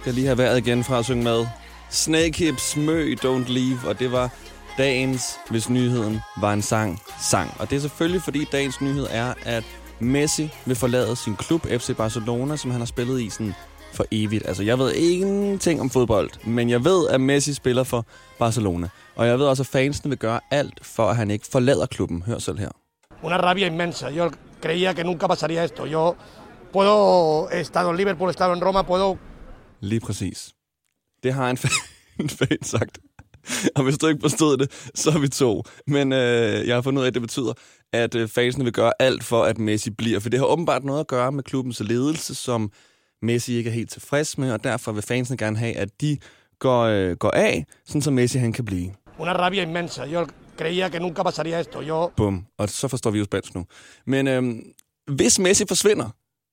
skal 0.01 0.15
lige 0.15 0.27
have 0.27 0.39
været 0.39 0.59
igen 0.59 0.85
fra 0.85 0.99
at 0.99 1.05
synge 1.05 1.25
med. 1.25 1.47
Snake 1.91 2.39
Hips 2.39 2.77
Mø 2.77 3.15
Don't 3.15 3.53
Leave, 3.53 3.79
og 3.87 3.99
det 3.99 4.13
var 4.13 4.31
dagens, 4.79 5.39
hvis 5.51 5.71
nyheden 5.71 6.21
var 6.41 6.53
en 6.53 6.63
sang, 6.63 7.01
sang. 7.21 7.51
Og 7.59 7.71
det 7.71 7.77
er 7.77 7.81
selvfølgelig, 7.81 8.23
fordi 8.23 8.45
dagens 8.53 8.81
nyhed 8.81 9.07
er, 9.11 9.35
at 9.45 9.65
Messi 9.99 10.51
vil 10.67 10.77
forlade 10.77 11.17
sin 11.17 11.37
klub 11.37 11.67
FC 11.67 11.97
Barcelona, 11.97 12.57
som 12.57 12.71
han 12.71 12.81
har 12.81 12.87
spillet 12.87 13.21
i 13.21 13.31
sådan 13.31 13.55
for 13.93 14.05
evigt. 14.11 14.47
Altså, 14.49 14.63
jeg 14.63 14.79
ved 14.79 14.95
ingenting 14.95 15.81
om 15.81 15.91
fodbold, 15.91 16.31
men 16.47 16.71
jeg 16.71 16.85
ved, 16.85 17.09
at 17.09 17.21
Messi 17.21 17.55
spiller 17.55 17.85
for 17.85 18.07
Barcelona. 18.39 18.89
Og 19.17 19.27
jeg 19.27 19.39
ved 19.39 19.47
også, 19.47 19.63
at 19.63 19.67
fansene 19.67 20.09
vil 20.09 20.19
gøre 20.19 20.41
alt 20.51 20.79
for, 20.83 21.09
at 21.09 21.17
han 21.17 21.31
ikke 21.31 21.47
forlader 21.53 21.87
klubben. 21.87 22.23
Hør 22.27 22.39
selv 22.39 22.59
her. 22.59 22.71
una 23.23 23.39
rabia 23.39 23.67
inmensa. 23.67 24.11
Yo 24.11 24.31
creía 24.61 24.95
que 24.95 25.05
nunca 25.05 25.29
pasaría 25.29 25.65
esto. 25.65 25.87
Yo 25.87 26.17
puedo, 26.73 27.49
he 27.51 27.61
estado 27.61 27.91
en 27.91 27.97
Liverpool, 27.97 28.29
he 28.29 28.33
estado 28.33 28.53
en 28.53 28.61
Roma, 28.61 28.87
puedo 28.87 29.19
Lige 29.81 30.01
præcis. 30.01 30.53
Det 31.23 31.33
har 31.35 31.51
en 31.51 31.57
fan, 31.57 31.71
en 32.21 32.29
fan 32.29 32.63
sagt. 32.63 32.99
Og 33.77 33.83
hvis 33.85 33.99
du 33.99 34.07
ikke 34.07 34.21
forstod 34.21 34.57
det, 34.57 34.91
så 34.95 35.11
er 35.11 35.19
vi 35.19 35.29
to. 35.29 35.63
Men 35.87 36.13
øh, 36.13 36.67
jeg 36.69 36.75
har 36.75 36.83
fundet 36.83 37.01
ud 37.01 37.05
af, 37.05 37.09
at 37.09 37.15
det 37.15 37.23
betyder, 37.23 37.53
at 37.93 38.15
øh, 38.15 38.29
fansene 38.29 38.65
vil 38.65 38.73
gøre 38.73 38.93
alt 38.99 39.25
for, 39.25 39.45
at 39.45 39.59
Messi 39.59 39.91
bliver. 39.91 40.21
For 40.21 40.29
det 40.29 40.39
har 40.41 40.47
åbenbart 40.47 40.85
noget 40.85 41.01
at 41.01 41.07
gøre 41.07 41.33
med 41.33 41.43
klubbens 41.45 41.81
ledelse, 41.81 42.35
som 42.35 42.73
Messi 43.23 43.55
ikke 43.57 43.71
er 43.71 43.75
helt 43.75 43.91
tilfreds 43.91 44.39
med, 44.39 44.53
og 44.53 44.65
derfor 44.65 44.93
vil 44.93 45.03
fansene 45.03 45.37
gerne 45.37 45.59
have, 45.59 45.77
at 45.77 46.01
de 46.01 46.19
går, 46.59 46.83
øh, 46.83 47.17
går 47.17 47.31
af, 47.31 47.67
sådan 47.87 48.03
så 48.03 48.11
Messi 48.11 48.39
han 48.39 48.53
kan 48.53 48.65
blive. 48.65 48.93
una 49.19 49.33
rabia 49.33 49.63
inmensa. 49.63 50.07
Yo 50.07 50.27
creía 50.59 50.89
que 50.89 50.99
nunca 51.01 51.23
pasaría 51.23 51.61
esto. 51.61 51.83
Yo 51.83 52.11
Bum. 52.17 52.47
Og 52.59 52.69
så 52.69 52.89
forstår 52.89 53.11
vi 53.11 53.19
jo 53.19 53.25
spansk 53.25 53.55
nu. 53.55 53.65
Men 54.07 54.29
øhm, 54.29 54.63
hvis 55.07 55.39
Messi 55.39 55.65
forsvinder, 55.69 56.11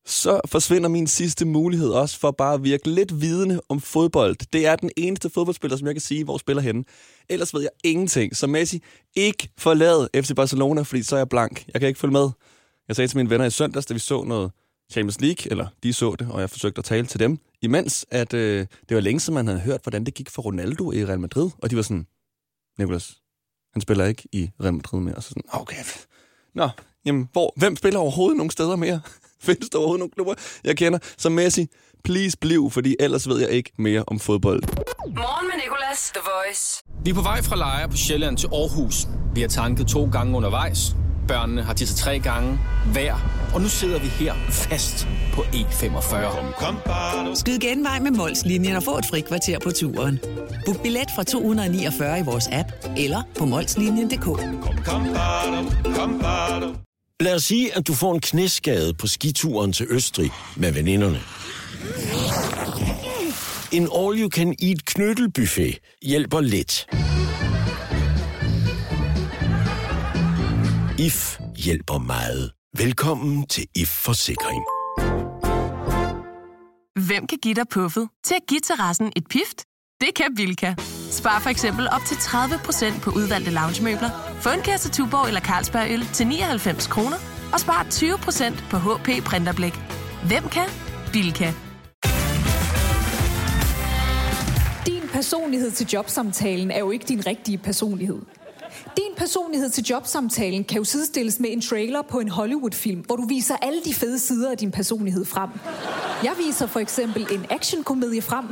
så 0.08 0.42
forsvinder 0.46 0.90
min 0.90 1.08
sidste 1.08 1.46
mulighed 1.46 1.90
også 1.90 2.20
for 2.20 2.32
bare 2.32 2.54
at 2.54 2.64
virke 2.64 2.90
lidt 2.90 3.22
vidende 3.22 3.62
om 3.70 3.82
fodbold. 3.82 4.36
Det 4.54 4.66
er 4.66 4.76
den 4.76 4.90
eneste 4.98 5.30
fodboldspiller, 5.30 5.78
som 5.78 5.88
jeg 5.88 5.96
kan 5.96 6.02
sige, 6.02 6.24
hvor 6.24 6.38
spiller 6.38 6.62
henne. 6.62 6.84
Ellers 7.30 7.54
ved 7.54 7.62
jeg 7.62 7.70
ingenting. 7.84 8.36
Så 8.36 8.48
Messi 8.48 8.84
ikke 9.16 9.50
forlad 9.58 10.24
FC 10.24 10.36
Barcelona, 10.36 10.82
fordi 10.82 11.04
så 11.04 11.16
er 11.16 11.20
jeg 11.20 11.30
blank. 11.30 11.66
Jeg 11.74 11.82
kan 11.82 11.88
ikke 11.88 12.00
følge 12.00 12.12
med. 12.12 12.30
Jeg 12.88 12.96
sagde 12.96 13.08
til 13.08 13.18
mine 13.18 13.30
venner 13.30 13.46
i 13.46 13.50
søndags, 13.50 13.86
da 13.86 13.94
vi 13.94 14.00
så 14.00 14.24
noget 14.24 14.52
Champions 14.92 15.22
League, 15.22 15.52
eller 15.52 15.68
de 15.84 15.94
så 15.94 16.16
det, 16.20 16.28
og 16.32 16.42
jeg 16.42 16.50
forsøgte 16.50 16.80
at 16.80 16.86
tale 16.86 17.08
til 17.08 17.20
dem, 17.20 17.38
imens 17.62 18.06
at 18.12 18.34
øh, 18.34 18.66
det 18.90 18.96
var 18.96 19.02
længe 19.02 19.20
siden, 19.20 19.36
man 19.36 19.48
havde 19.48 19.60
hørt, 19.60 19.82
hvordan 19.84 20.06
det 20.06 20.14
gik 20.14 20.30
for 20.30 20.42
Ronaldo 20.42 20.92
i 20.92 21.06
Real 21.06 21.20
Madrid. 21.20 21.50
Og 21.58 21.72
de 21.72 21.76
var 21.76 21.82
sådan, 21.82 22.08
Nicolas, 22.80 23.18
han 23.74 23.82
spiller 23.82 24.06
ikke 24.06 24.28
i 24.32 24.50
Real 24.64 24.74
Madrid 24.74 25.00
mere. 25.00 25.16
Og 25.16 25.24
så 25.24 25.30
sådan, 25.30 25.44
ah, 25.54 25.62
okay. 25.62 25.84
Nå, 26.54 26.70
jamen, 27.06 27.30
hvor, 27.32 27.54
hvem 27.56 27.76
spiller 27.76 28.00
overhovedet 28.00 28.38
nogle 28.38 28.52
steder 28.52 28.76
mere? 28.76 29.02
Findes 29.46 29.70
der 29.70 29.78
overhovedet 29.78 30.00
nogle 30.00 30.12
klubber, 30.12 30.34
jeg 30.64 30.78
kender? 30.78 31.00
Så 31.18 31.30
Messi, 31.30 31.68
please 32.04 32.38
bliv, 32.38 32.72
fordi 32.72 32.96
ellers 33.00 33.30
ved 33.30 33.40
jeg 33.40 33.50
ikke 33.50 33.72
mere 33.78 34.04
om 34.08 34.20
fodbold. 34.20 34.64
Morgen 35.08 35.48
med 35.48 35.56
Nicolas, 35.64 36.12
The 36.16 36.22
Voice. 36.36 36.84
Vi 37.04 37.10
er 37.10 37.14
på 37.14 37.22
vej 37.22 37.42
fra 37.42 37.56
Lejre 37.56 37.90
på 37.90 37.98
Sjælland 37.98 38.38
til 38.38 38.48
Aarhus. 38.48 39.08
Vi 39.36 39.42
har 39.42 39.48
tanket 39.48 39.88
to 39.88 40.10
gange 40.12 40.38
undervejs. 40.38 40.96
Børnene 41.28 41.64
har 41.64 41.74
tisset 41.74 41.98
tre 41.98 42.20
gange 42.20 42.60
hver. 42.94 43.16
Og 43.54 43.62
nu 43.62 43.68
sidder 43.68 44.00
vi 44.00 44.08
her 44.08 44.34
fast 44.50 45.08
på 45.34 45.42
E45. 45.42 47.36
Skyd 47.36 47.60
genvej 47.60 48.00
med 48.00 48.12
Molslinjen 48.12 48.76
og 48.76 48.84
få 48.84 48.98
et 48.98 49.06
fri 49.06 49.22
kvarter 49.22 49.60
på 49.60 49.72
turen. 49.72 50.20
Book 50.66 50.82
billet 50.82 51.12
fra 51.16 51.24
249 51.24 52.20
i 52.20 52.24
vores 52.24 52.48
app 52.52 52.68
eller 52.98 53.22
på 53.38 53.46
molslinjen.dk. 53.46 54.28
Lad 57.20 57.36
os 57.36 57.44
sige, 57.44 57.78
at 57.78 57.88
du 57.88 57.94
får 57.94 58.14
en 58.14 58.20
knæskade 58.20 58.94
på 58.94 59.08
skituren 59.08 59.74
til 59.74 59.88
Østrig 59.90 60.32
med 60.58 60.72
veninderne. 60.72 61.20
En 63.72 63.90
all-you-can-eat 63.96 64.86
knyttelbuffet 64.86 65.80
hjælper 66.02 66.42
lidt. 66.42 66.88
IF 71.00 71.40
hjælper 71.56 71.98
meget. 71.98 72.52
Velkommen 72.78 73.48
til 73.48 73.66
IF 73.76 73.90
Forsikring. 73.90 74.64
Hvem 77.08 77.28
kan 77.28 77.38
give 77.44 77.54
dig 77.54 77.66
puffet 77.72 78.10
til 78.24 78.34
at 78.36 78.42
give 78.48 78.60
terrassen 78.60 79.12
et 79.16 79.24
pift? 79.30 79.67
Det 80.02 80.16
kan 80.16 80.36
Bilka. 80.36 80.74
Spar 81.12 81.40
for 81.40 81.50
eksempel 81.50 81.88
op 81.92 82.02
til 82.08 82.16
30% 82.16 83.02
på 83.02 83.12
udvalgte 83.12 83.52
loungemøbler. 83.52 84.10
Få 84.42 84.50
en 84.50 84.62
kasse 84.62 84.90
Tuborg 84.92 85.28
eller 85.28 85.42
Carlsberg 85.42 85.92
øl 85.92 86.06
til 86.14 86.28
99 86.28 86.88
kroner. 86.88 87.18
Og 87.54 87.60
spar 87.60 87.84
20% 87.84 88.70
på 88.70 88.78
HP 88.78 89.24
Printerblæk. 89.26 89.74
Hvem 90.28 90.44
kan? 90.50 90.70
Bilka. 91.14 91.52
Din 94.86 95.10
personlighed 95.14 95.72
til 95.72 95.88
jobsamtalen 95.94 96.72
er 96.72 96.80
jo 96.80 96.92
ikke 96.92 97.06
din 97.06 97.28
rigtige 97.28 97.58
personlighed. 97.58 98.22
Din 98.98 99.14
personlighed 99.18 99.70
til 99.70 99.84
jobsamtalen 99.84 100.64
kan 100.64 100.78
jo 100.78 100.84
sidestilles 100.84 101.40
med 101.40 101.50
en 101.52 101.62
trailer 101.62 102.02
på 102.02 102.20
en 102.20 102.30
Hollywood-film, 102.30 103.00
hvor 103.00 103.16
du 103.16 103.26
viser 103.28 103.56
alle 103.62 103.82
de 103.86 103.94
fede 103.94 104.20
sider 104.20 104.52
af 104.52 104.58
din 104.58 104.72
personlighed 104.72 105.26
frem. 105.26 105.50
Jeg 106.24 106.34
viser 106.46 106.68
for 106.68 106.80
eksempel 106.80 107.28
en 107.32 107.46
actionkomedie 107.50 108.22
frem, 108.22 108.46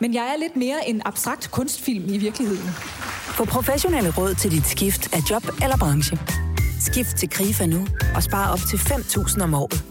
men 0.00 0.14
jeg 0.14 0.22
er 0.34 0.38
lidt 0.38 0.56
mere 0.56 0.88
en 0.88 1.02
abstrakt 1.04 1.50
kunstfilm 1.50 2.04
i 2.08 2.18
virkeligheden. 2.18 2.68
Få 3.36 3.44
professionelle 3.44 4.10
råd 4.18 4.34
til 4.34 4.50
dit 4.50 4.66
skift 4.66 5.14
af 5.16 5.20
job 5.30 5.42
eller 5.62 5.76
branche. 5.76 6.18
Skift 6.80 7.16
til 7.16 7.28
KRIFA 7.30 7.66
nu 7.66 7.86
og 8.16 8.22
spar 8.22 8.52
op 8.52 8.58
til 8.70 8.76
5.000 8.76 9.42
om 9.44 9.54
året. 9.54 9.84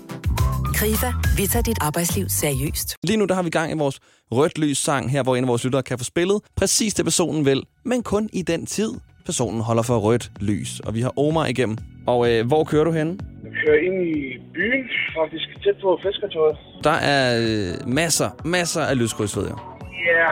KRIFA, 0.73 1.11
vi 1.37 1.47
tager 1.47 1.63
dit 1.63 1.77
arbejdsliv 1.81 2.25
seriøst. 2.29 2.95
Lige 3.03 3.17
nu 3.17 3.25
der 3.25 3.35
har 3.35 3.43
vi 3.43 3.49
gang 3.49 3.71
i 3.71 3.77
vores 3.77 3.99
rødt 4.31 4.57
lys 4.57 4.77
sang 4.77 5.11
her, 5.11 5.23
hvor 5.23 5.35
en 5.35 5.43
af 5.43 5.47
vores 5.47 5.63
lyttere 5.63 5.83
kan 5.83 5.97
få 5.97 6.03
spillet 6.03 6.41
præcis 6.55 6.93
det 6.93 7.05
personen 7.05 7.45
vil, 7.45 7.63
men 7.85 8.03
kun 8.03 8.29
i 8.33 8.41
den 8.41 8.65
tid, 8.65 8.91
personen 9.25 9.61
holder 9.61 9.83
for 9.83 9.97
rødt 9.97 10.31
lys. 10.39 10.79
Og 10.79 10.95
vi 10.95 11.01
har 11.01 11.19
Omar 11.19 11.45
igennem. 11.45 11.77
Og 12.07 12.31
øh, 12.31 12.47
hvor 12.47 12.63
kører 12.63 12.83
du 12.83 12.91
hen? 12.91 13.19
Jeg 13.43 13.51
kører 13.65 13.79
ind 13.87 14.07
i 14.07 14.37
byen, 14.53 14.83
faktisk 15.19 15.63
tæt 15.63 15.75
på 15.81 15.99
fiskertøjet. 16.03 16.57
Der 16.83 16.97
er 17.13 17.23
øh, 17.41 17.87
masser, 17.87 18.29
masser 18.45 18.81
af 18.81 18.97
lyskryds, 18.99 19.37
ved 19.37 19.45
jeg. 19.45 19.70
Ja, 20.05 20.27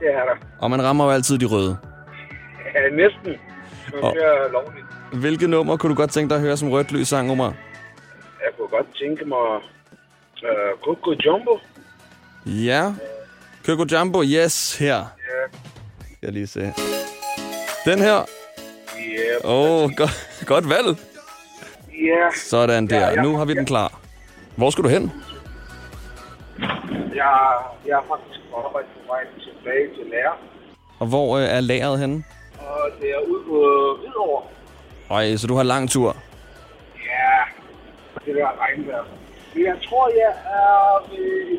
det 0.00 0.14
er 0.14 0.24
der. 0.24 0.36
Og 0.60 0.70
man 0.70 0.82
rammer 0.84 1.04
jo 1.04 1.10
altid 1.10 1.38
de 1.38 1.44
røde. 1.46 1.76
Ja, 2.74 2.88
næsten. 2.96 3.32
Man 3.94 4.02
Og- 4.04 4.14
kører 4.14 4.48
lovligt. 4.52 4.86
Hvilket 5.12 5.50
nummer 5.50 5.76
kunne 5.76 5.90
du 5.90 5.96
godt 5.96 6.10
tænke 6.10 6.28
dig 6.30 6.36
at 6.36 6.42
høre 6.42 6.56
som 6.56 6.70
rødt 6.70 6.92
lys 6.92 7.08
sang, 7.08 7.30
Omar? 7.30 7.54
Jeg 8.40 8.48
kunne 8.58 8.68
godt 8.68 8.86
tænke 9.02 9.24
mig 9.24 9.38
uh, 10.42 10.80
Coco 10.84 11.12
Jumbo. 11.12 11.58
Ja. 12.46 12.92
Køko 13.66 13.84
Jumbo, 13.92 14.22
yes, 14.22 14.78
her. 14.78 14.94
Ja, 14.96 15.58
Skal 16.00 16.16
jeg 16.22 16.32
lige 16.32 16.46
se. 16.46 16.72
Den 17.84 17.98
her. 17.98 18.14
ja, 18.14 19.48
Åh, 19.48 19.82
oh, 19.84 19.90
godt, 19.96 20.44
godt 20.46 20.68
valg. 20.68 20.96
ja. 21.92 22.30
Sådan 22.36 22.86
der. 22.86 23.00
Ja, 23.00 23.08
ja. 23.10 23.22
Nu 23.22 23.36
har 23.36 23.44
vi 23.44 23.54
den 23.54 23.66
klar. 23.66 24.00
Hvor 24.56 24.70
skal 24.70 24.84
du 24.84 24.88
hen? 24.88 25.12
Jeg, 27.14 27.32
jeg 27.86 27.92
er 27.98 28.04
faktisk 28.08 28.40
på 28.50 28.56
arbejde 28.66 28.86
tilbage 29.62 29.86
til 29.96 30.04
lærer. 30.10 30.36
Og 30.98 31.06
hvor 31.06 31.38
øh, 31.38 31.44
er 31.44 31.60
lageret 31.60 31.98
henne? 32.00 32.24
Og 32.60 32.90
det 33.00 33.08
er 33.10 33.20
ude 33.30 33.42
på 33.48 33.56
Hvidovre. 34.00 34.42
Ej, 35.10 35.36
så 35.36 35.46
du 35.46 35.54
har 35.56 35.62
lang 35.62 35.90
tur. 35.90 36.16
Ja, 37.10 37.32
det 38.24 38.34
der 38.34 38.48
regnvejr. 38.60 39.04
Men 39.54 39.64
jeg 39.64 39.76
tror, 39.88 40.08
jeg 40.08 40.32
er 40.46 41.10
ved... 41.10 41.58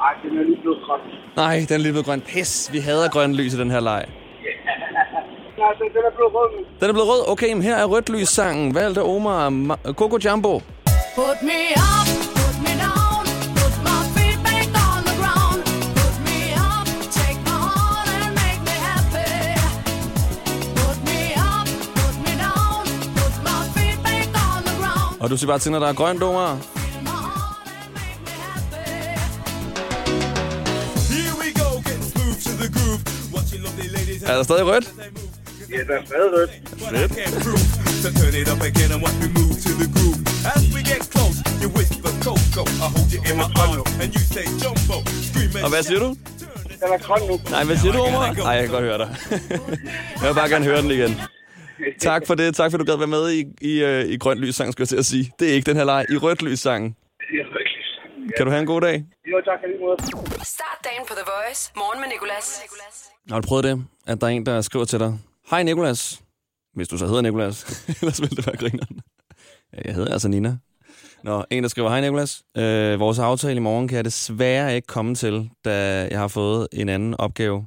Ej, 0.00 0.12
den 0.22 0.38
er 0.38 0.42
lige 0.44 0.60
blevet 0.60 0.78
grøn. 0.86 1.00
Nej, 1.36 1.64
den 1.68 1.74
er 1.74 1.78
lige 1.78 1.92
blevet 1.92 2.06
grøn. 2.06 2.20
Pis, 2.20 2.72
vi 2.72 2.78
hader 2.78 3.08
grøn 3.08 3.34
lys 3.34 3.54
i 3.54 3.58
den 3.58 3.70
her 3.70 3.80
leg. 3.80 4.04
Nej, 5.58 5.72
den, 5.78 5.86
den 5.94 6.02
er 6.06 6.14
blevet 6.16 6.32
rød 6.34 6.50
nu. 6.58 6.64
Den 6.80 6.88
er 6.88 6.92
blevet 6.92 7.08
rød. 7.08 7.32
Okay, 7.32 7.52
men 7.52 7.62
her 7.62 7.76
er 7.76 7.84
rødt 7.84 8.08
lys 8.08 8.28
sangen. 8.28 8.74
Valgte 8.74 9.02
Omar 9.02 9.50
Ma- 9.50 9.92
Coco 9.92 10.18
Jumbo. 10.24 10.58
Put 11.16 11.38
me 11.42 11.60
up, 11.92 12.08
Og 25.26 25.30
du 25.30 25.36
siger 25.36 25.48
bare 25.48 25.58
til, 25.58 25.72
når 25.72 25.78
der 25.78 25.86
er 25.86 25.92
grønt, 25.92 26.22
Omar. 26.22 26.50
Er 34.26 34.36
der 34.36 34.42
stadig 34.42 34.66
rødt? 34.66 34.86
Ja, 35.70 35.76
der 35.88 35.96
er 36.00 36.04
stadig 36.06 36.30
rødt. 36.36 36.50
Fedt. 36.90 37.44
So 38.02 38.08
turn 38.18 38.34
it 38.40 38.48
up 38.52 38.62
again 38.70 38.90
and 38.94 39.02
watch 39.04 39.18
me 39.22 39.28
move 39.38 39.54
to 39.66 39.72
the 39.82 39.88
groove. 39.96 40.18
As 40.54 40.62
we 40.74 40.80
get 40.90 41.02
close, 41.14 41.36
you 41.62 41.68
whisper 41.76 42.12
Coco. 42.24 42.62
I 42.84 42.88
hold 42.94 43.08
you 43.14 43.20
in 43.30 43.36
my 43.42 43.48
arms 43.62 44.02
and 44.02 44.10
you 44.16 44.22
say 44.34 44.46
Jumbo. 44.62 44.98
Scream 45.28 45.64
Og 45.64 45.70
hvad 45.70 45.82
siger 45.82 46.00
du? 46.04 46.08
Den 46.80 46.88
er 46.96 46.98
grøn 47.06 47.22
nu. 47.30 47.40
Nej, 47.50 47.64
hvad 47.64 47.76
siger 47.76 47.92
du, 47.92 48.00
Omar? 48.08 48.32
Nej, 48.32 48.52
jeg 48.58 48.62
kan 48.62 48.72
godt 48.76 48.84
høre 48.84 48.98
dig. 48.98 49.08
jeg 50.20 50.28
vil 50.28 50.34
bare 50.34 50.48
gerne 50.48 50.64
høre 50.64 50.82
den 50.82 50.90
igen. 50.90 51.12
Tak 52.08 52.26
for 52.26 52.34
det. 52.34 52.54
Tak 52.54 52.70
for, 52.70 52.78
at 52.78 52.86
du 52.86 52.90
gad 52.92 52.98
være 52.98 53.06
med 53.06 53.32
i, 53.32 53.44
i, 53.60 53.84
øh, 53.84 54.04
i 54.04 54.16
grønt 54.18 54.40
lys 54.40 54.54
sang, 54.54 54.72
skulle 54.72 54.82
jeg 54.82 54.88
til 54.88 54.96
at 54.96 55.04
sige. 55.04 55.32
Det 55.38 55.50
er 55.50 55.54
ikke 55.54 55.66
den 55.70 55.76
her 55.76 55.84
leg. 55.84 56.06
I 56.10 56.16
rødt 56.16 56.42
lys 56.42 56.60
sangen. 56.60 56.90
Det 57.30 57.40
er 57.40 57.44
virkelig. 57.44 57.82
Kan 58.36 58.46
du 58.46 58.50
have 58.50 58.60
en 58.60 58.66
god 58.66 58.80
dag? 58.80 59.04
Jo, 59.32 59.36
tak 59.44 59.58
for 59.62 59.66
lige 59.66 59.80
måde. 59.80 59.96
Start 60.44 60.78
dagen 60.84 61.02
på 61.08 61.14
The 61.14 61.24
Voice. 61.34 61.72
Morgen 61.76 62.00
med 62.00 62.08
Nicolas. 62.08 62.62
Har 63.30 63.40
du 63.40 63.46
prøvet 63.48 63.64
det, 63.64 63.84
at 64.06 64.20
der 64.20 64.26
er 64.26 64.30
en, 64.30 64.46
der 64.46 64.60
skriver 64.60 64.84
til 64.84 64.98
dig? 65.00 65.18
Hej 65.50 65.62
Nikolas. 65.62 66.20
Hvis 66.74 66.88
du 66.88 66.98
så 66.98 67.06
hedder 67.06 67.20
Nikolas. 67.20 67.64
Ellers 68.00 68.20
ville 68.20 68.36
det 68.36 68.46
være 68.46 68.56
grineren. 68.56 69.00
Ja, 69.72 69.78
Jeg 69.84 69.94
hedder 69.94 70.12
altså 70.12 70.28
Nina. 70.28 70.56
Nå, 71.24 71.44
en, 71.50 71.62
der 71.62 71.68
skriver, 71.68 71.88
hej 71.88 72.00
Nikolas. 72.00 72.42
Øh, 72.56 73.00
vores 73.00 73.18
aftale 73.18 73.56
i 73.56 73.60
morgen 73.60 73.88
kan 73.88 73.96
jeg 73.96 74.04
desværre 74.04 74.74
ikke 74.76 74.86
komme 74.86 75.14
til, 75.14 75.50
da 75.64 75.72
jeg 76.10 76.18
har 76.18 76.28
fået 76.28 76.68
en 76.72 76.88
anden 76.88 77.14
opgave. 77.18 77.66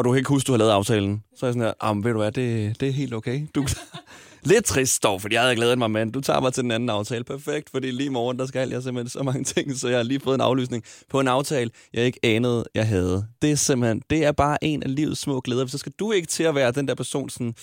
Og 0.00 0.04
du 0.04 0.10
kan 0.10 0.18
ikke 0.18 0.28
huske, 0.28 0.46
du 0.46 0.52
har 0.52 0.58
lavet 0.58 0.70
aftalen. 0.70 1.24
Så 1.36 1.46
er 1.46 1.48
jeg 1.48 1.54
sådan 1.54 1.62
her, 1.62 1.72
ah, 1.80 2.04
ved 2.04 2.12
du 2.12 2.18
hvad, 2.18 2.32
det, 2.32 2.80
det 2.80 2.88
er 2.88 2.92
helt 2.92 3.14
okay. 3.14 3.46
Du, 3.54 3.66
lidt 4.42 4.64
trist 4.64 5.02
dog, 5.02 5.20
fordi 5.20 5.34
jeg 5.34 5.42
havde 5.42 5.56
glædet 5.56 5.78
mig, 5.78 5.90
men 5.90 6.10
du 6.10 6.20
tager 6.20 6.40
mig 6.40 6.52
til 6.52 6.62
den 6.62 6.70
anden 6.70 6.90
aftale. 6.90 7.24
Perfekt, 7.24 7.70
fordi 7.70 7.90
lige 7.90 8.06
i 8.06 8.08
morgen, 8.08 8.38
der 8.38 8.46
skal 8.46 8.70
jeg 8.70 8.82
simpelthen 8.82 9.08
så 9.08 9.22
mange 9.22 9.44
ting, 9.54 9.76
så 9.76 9.88
jeg 9.88 9.98
har 9.98 10.02
lige 10.02 10.20
fået 10.20 10.34
en 10.34 10.40
aflysning 10.40 10.84
på 11.10 11.20
en 11.20 11.28
aftale, 11.28 11.70
jeg 11.92 12.04
ikke 12.04 12.18
anede, 12.22 12.64
jeg 12.74 12.86
havde. 12.88 13.26
Det 13.42 13.50
er 13.50 13.54
simpelthen, 13.54 14.02
det 14.10 14.24
er 14.24 14.32
bare 14.32 14.64
en 14.64 14.82
af 14.82 14.94
livets 14.94 15.20
små 15.20 15.40
glæder. 15.40 15.66
Så 15.66 15.78
skal 15.78 15.92
du 15.98 16.12
ikke 16.12 16.28
til 16.28 16.42
at 16.42 16.54
være 16.54 16.72
den 16.72 16.88
der 16.88 16.94
person, 16.94 17.30
sådan, 17.30 17.54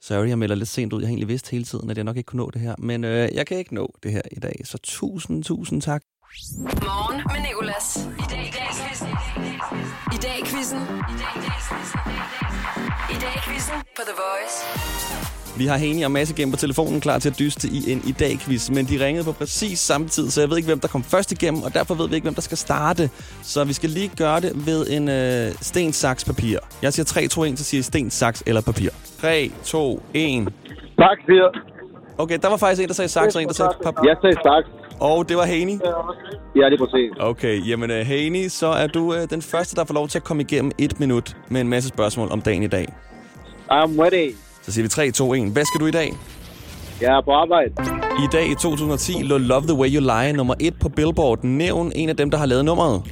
Sorry, 0.00 0.28
jeg 0.28 0.38
melder 0.38 0.54
lidt 0.54 0.68
sent 0.68 0.92
ud. 0.92 1.00
Jeg 1.00 1.06
har 1.06 1.10
egentlig 1.10 1.28
vidst 1.28 1.50
hele 1.50 1.64
tiden, 1.64 1.90
at 1.90 1.96
jeg 1.96 2.04
nok 2.04 2.16
ikke 2.16 2.26
kunne 2.26 2.42
nå 2.42 2.50
det 2.50 2.60
her. 2.60 2.74
Men 2.78 3.04
øh, 3.04 3.28
jeg 3.34 3.46
kan 3.46 3.58
ikke 3.58 3.74
nå 3.74 3.94
det 4.02 4.12
her 4.12 4.22
i 4.32 4.40
dag. 4.40 4.60
Så 4.64 4.78
tusind, 4.82 5.44
tusind 5.44 5.82
tak. 5.82 6.02
Morgen 6.28 7.22
med 7.32 7.40
Nicolas. 7.48 8.08
I 8.18 8.24
dag 8.30 8.44
i 8.48 8.52
dag 8.58 8.68
quizzen. 8.80 9.08
I 10.14 10.18
dag 10.26 10.38
quizzen. 10.44 10.80
I 13.10 13.16
dag 13.24 13.36
quizzen. 13.44 13.74
På 13.96 14.02
The 14.08 14.14
Voice. 14.22 14.56
Vi 15.58 15.66
har 15.66 15.76
Heni 15.76 16.02
og 16.02 16.10
Mads 16.10 16.30
igennem 16.30 16.52
på 16.52 16.56
telefonen 16.56 17.00
klar 17.00 17.18
til 17.18 17.30
at 17.30 17.38
dyste 17.38 17.68
i 17.68 17.92
en 17.92 18.02
i 18.06 18.12
dag 18.12 18.38
quiz, 18.38 18.70
men 18.70 18.86
de 18.86 19.04
ringede 19.04 19.24
på 19.24 19.32
præcis 19.32 19.78
samme 19.78 20.08
tid, 20.08 20.30
så 20.30 20.40
jeg 20.40 20.50
ved 20.50 20.56
ikke, 20.56 20.66
hvem 20.66 20.80
der 20.80 20.88
kom 20.88 21.02
først 21.02 21.32
igennem, 21.32 21.62
og 21.62 21.74
derfor 21.74 21.94
ved 21.94 22.08
vi 22.08 22.14
ikke, 22.14 22.24
hvem 22.24 22.34
der 22.34 22.42
skal 22.42 22.58
starte. 22.58 23.10
Så 23.42 23.64
vi 23.64 23.72
skal 23.72 23.90
lige 23.90 24.10
gøre 24.16 24.40
det 24.40 24.66
ved 24.66 24.86
en 24.90 25.08
øh, 25.08 25.52
sten, 25.60 25.92
saks, 25.92 26.24
papir. 26.24 26.58
Jeg 26.82 26.92
siger 26.92 27.04
3, 27.04 27.28
2, 27.28 27.44
1, 27.44 27.58
så 27.58 27.64
siger 27.64 27.78
I 27.78 27.82
sten, 27.82 28.10
saks 28.10 28.42
eller 28.46 28.60
papir. 28.60 28.90
3, 29.20 29.50
2, 29.64 30.02
1. 30.14 30.48
Tak, 30.98 31.18
siger. 31.26 31.48
Okay, 32.18 32.38
der 32.42 32.48
var 32.48 32.56
faktisk 32.56 32.82
en, 32.82 32.88
der 32.88 32.94
sagde 32.94 33.08
saks, 33.08 33.36
og 33.36 33.42
en, 33.42 33.48
der 33.48 33.54
sagde 33.54 33.72
papir. 33.84 34.02
Jeg 34.08 34.16
sagde 34.22 34.36
saks. 34.36 34.77
Og 35.00 35.28
det 35.28 35.36
var 35.36 35.44
Heni? 35.44 35.72
Ja, 36.56 36.64
det 36.70 36.80
er 36.80 36.86
præcis. 36.86 37.10
Okay, 37.20 37.68
jamen 37.68 37.90
uh, 37.90 37.96
Heni, 37.96 38.48
så 38.48 38.66
er 38.66 38.86
du 38.86 39.00
uh, 39.00 39.16
den 39.30 39.42
første, 39.42 39.76
der 39.76 39.84
får 39.84 39.94
lov 39.94 40.08
til 40.08 40.18
at 40.18 40.24
komme 40.24 40.42
igennem 40.42 40.72
et 40.78 41.00
minut 41.00 41.36
med 41.48 41.60
en 41.60 41.68
masse 41.68 41.88
spørgsmål 41.88 42.28
om 42.30 42.40
dagen 42.40 42.62
i 42.62 42.66
dag. 42.66 42.86
I'm 43.70 44.02
ready. 44.02 44.34
Så 44.62 44.72
siger 44.72 44.84
vi 44.84 44.88
3, 44.88 45.10
2, 45.10 45.34
1. 45.34 45.52
Hvad 45.52 45.64
skal 45.64 45.80
du 45.80 45.86
i 45.86 45.90
dag? 45.90 46.12
Jeg 47.00 47.16
er 47.16 47.22
på 47.22 47.32
arbejde. 47.32 47.72
I 48.24 48.26
dag 48.32 48.50
i 48.50 48.54
2010 48.54 49.12
lå 49.22 49.38
Love 49.38 49.62
the 49.62 49.74
Way 49.74 49.88
You 49.94 50.00
Lie 50.00 50.32
nummer 50.32 50.54
1 50.60 50.74
på 50.80 50.88
Billboard. 50.88 51.44
Nævn 51.44 51.92
en 51.94 52.08
af 52.08 52.16
dem, 52.16 52.30
der 52.30 52.38
har 52.38 52.46
lavet 52.46 52.64
nummeret. 52.64 53.02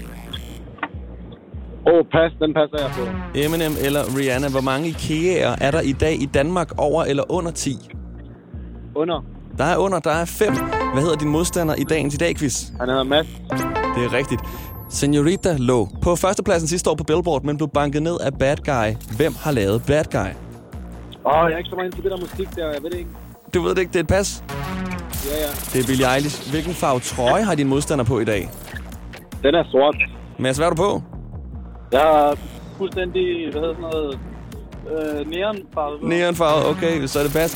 Åh, 1.86 1.94
oh, 1.94 2.04
pas. 2.12 2.32
Den 2.40 2.54
passer 2.54 2.78
jeg 2.78 2.90
på. 2.96 3.02
Eminem 3.34 3.72
eller 3.84 4.00
Rihanna. 4.18 4.48
Hvor 4.48 4.60
mange 4.60 4.88
IKEA'er 4.88 5.56
er 5.60 5.70
der 5.70 5.80
i 5.80 5.92
dag 5.92 6.22
i 6.22 6.26
Danmark 6.26 6.72
over 6.78 7.04
eller 7.04 7.32
under 7.32 7.50
10? 7.50 7.70
Under. 8.94 9.24
Der 9.58 9.64
er 9.64 9.76
under, 9.76 9.98
der 9.98 10.10
er 10.10 10.24
5. 10.24 10.52
Hvad 10.92 11.02
hedder 11.02 11.16
din 11.16 11.28
modstander 11.28 11.74
i 11.74 11.84
dagens 11.84 12.14
i 12.14 12.16
dag 12.16 12.36
quiz? 12.36 12.64
Han 12.80 12.88
hedder 12.88 13.02
Mads. 13.04 13.26
Det 13.96 14.04
er 14.04 14.12
rigtigt. 14.12 14.40
Senorita 14.90 15.56
lå 15.58 15.88
på 16.02 16.16
førstepladsen 16.16 16.68
sidste 16.68 16.90
år 16.90 16.94
på 16.94 17.04
Billboard, 17.04 17.42
men 17.44 17.56
blev 17.56 17.68
banket 17.68 18.02
ned 18.02 18.16
af 18.20 18.34
Bad 18.38 18.56
Guy. 18.56 19.16
Hvem 19.16 19.34
har 19.40 19.50
lavet 19.52 19.82
Bad 19.86 20.04
Guy? 20.04 20.18
Åh, 20.18 21.32
oh, 21.32 21.48
jeg 21.48 21.54
er 21.54 21.58
ikke 21.58 21.70
så 21.70 21.76
meget 21.76 21.94
på 21.94 22.02
det 22.02 22.10
der 22.10 22.16
musik 22.20 22.56
der. 22.56 22.72
Jeg 22.72 22.82
ved 22.82 22.90
det 22.90 22.98
ikke. 22.98 23.10
Du 23.54 23.62
ved 23.62 23.70
det 23.70 23.78
ikke, 23.78 23.92
det 23.92 23.96
er 23.96 24.02
et 24.02 24.06
pas? 24.08 24.44
Ja, 25.30 25.36
ja. 25.44 25.50
Det 25.72 25.82
er 25.82 25.86
Billie 25.86 26.14
Eilish. 26.14 26.50
Hvilken 26.50 26.74
farve 26.74 27.00
trøje 27.00 27.42
har 27.42 27.54
din 27.54 27.68
modstander 27.68 28.04
på 28.04 28.18
i 28.20 28.24
dag? 28.24 28.48
Den 29.42 29.54
er 29.54 29.64
sort. 29.70 29.96
Mads, 30.38 30.56
hvad 30.56 30.66
er 30.66 30.70
du 30.70 30.76
på? 30.76 31.02
Jeg 31.92 32.30
er 32.30 32.34
fuldstændig, 32.78 33.50
hvad 33.52 33.60
hedder 33.60 33.74
sådan 33.74 33.90
noget, 33.92 34.18
øh, 35.20 35.30
neonfarve. 35.30 36.08
Neonfarve, 36.08 36.66
okay, 36.70 37.06
så 37.06 37.18
er 37.18 37.22
det 37.22 37.32
pas. 37.32 37.52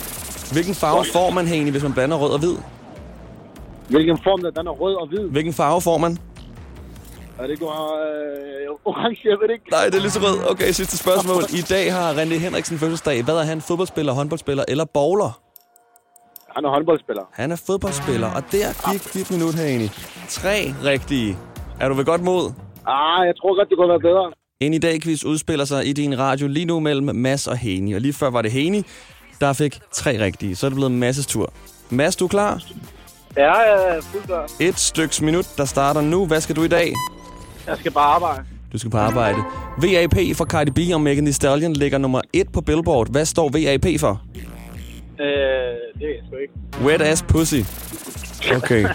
Hvilken 0.52 0.74
farve 0.74 1.04
får 1.12 1.30
man 1.30 1.46
egentlig, 1.46 1.70
hvis 1.70 1.82
man 1.82 1.92
blander 1.92 2.16
rød 2.16 2.30
og 2.30 2.38
hvid? 2.38 2.54
Hvilken 3.90 4.18
form 4.26 4.40
der? 4.42 4.50
Den 4.50 4.66
er 4.66 4.70
rød 4.70 4.94
og 4.94 5.06
hvid. 5.08 5.28
Hvilken 5.28 5.52
farve 5.52 5.80
får 5.80 5.98
man? 5.98 6.18
Er 7.38 7.46
det 7.46 7.58
går 7.60 7.70
øh, 7.70 8.76
orange? 8.84 9.20
Jeg 9.24 9.36
ved 9.42 9.50
ikke. 9.54 9.70
Nej, 9.70 9.84
det 9.86 9.94
er 9.94 10.00
lige 10.00 10.10
så 10.10 10.20
rød. 10.20 10.50
Okay, 10.50 10.70
sidste 10.72 10.96
spørgsmål. 10.98 11.42
I 11.60 11.62
dag 11.74 11.92
har 11.92 12.14
René 12.14 12.34
Henriksen 12.46 12.78
fødselsdag. 12.78 13.24
Hvad 13.24 13.36
er 13.36 13.42
han? 13.42 13.60
Fodboldspiller, 13.60 14.12
håndboldspiller 14.12 14.64
eller 14.68 14.84
bowler? 14.84 15.40
Han 16.54 16.64
er 16.64 16.70
håndboldspiller. 16.70 17.22
Han 17.32 17.52
er 17.52 17.56
fodboldspiller, 17.66 18.30
og 18.36 18.42
der 18.52 18.90
gik 18.92 19.12
dit 19.14 19.30
minut 19.30 19.54
herinde. 19.54 19.88
Tre 20.28 20.74
rigtige. 20.84 21.36
Er 21.80 21.88
du 21.88 21.94
ved 21.94 22.04
godt 22.04 22.22
mod? 22.22 22.52
Ah, 22.86 23.26
jeg 23.26 23.34
tror 23.36 23.56
godt, 23.58 23.68
det 23.68 23.76
kunne 23.78 23.88
være 23.88 24.00
bedre. 24.00 24.32
En 24.60 24.74
i 24.74 24.78
dag 24.78 25.00
quiz 25.02 25.24
udspiller 25.24 25.64
sig 25.64 25.86
i 25.86 25.92
din 25.92 26.18
radio 26.18 26.48
lige 26.48 26.66
nu 26.66 26.80
mellem 26.80 27.16
Mads 27.16 27.46
og 27.46 27.56
Heni. 27.56 27.92
Og 27.92 28.00
lige 28.00 28.12
før 28.12 28.30
var 28.30 28.42
det 28.42 28.52
Heni, 28.52 28.82
der 29.40 29.52
fik 29.52 29.80
tre 29.92 30.24
rigtige. 30.24 30.56
Så 30.56 30.66
er 30.66 30.68
det 30.68 30.76
blevet 30.76 30.92
Masses 30.92 31.26
tur. 31.26 31.52
Mads, 31.90 32.16
du 32.16 32.24
er 32.24 32.28
klar? 32.28 32.62
Ja, 33.36 33.52
jeg 33.54 33.96
er 33.96 34.00
fuldt 34.02 34.26
klar. 34.26 34.50
Et 34.60 34.78
styks 34.78 35.22
minut, 35.22 35.46
der 35.56 35.64
starter 35.64 36.00
nu. 36.00 36.26
Hvad 36.26 36.40
skal 36.40 36.56
du 36.56 36.62
i 36.62 36.68
dag? 36.68 36.92
Jeg 37.66 37.76
skal 37.78 37.92
bare 37.92 38.04
arbejde. 38.14 38.42
Du 38.72 38.78
skal 38.78 38.90
på 38.90 38.98
arbejde. 38.98 39.38
VAP 39.78 40.36
for 40.36 40.44
Cardi 40.44 40.70
B 40.70 40.94
og 40.94 41.00
Megan 41.00 41.24
Thee 41.24 41.32
Stallion 41.32 41.72
ligger 41.72 41.98
nummer 41.98 42.20
1 42.32 42.52
på 42.52 42.60
Billboard. 42.60 43.10
Hvad 43.10 43.24
står 43.24 43.48
VAP 43.48 44.00
for? 44.00 44.22
Øh, 45.20 45.26
det 45.26 45.26
er 45.26 46.08
jeg 46.08 46.22
sgu 46.26 46.36
ikke. 46.36 46.54
Wet 46.84 47.02
Ass 47.02 47.22
Pussy. 47.28 47.60
Okay. 48.56 48.86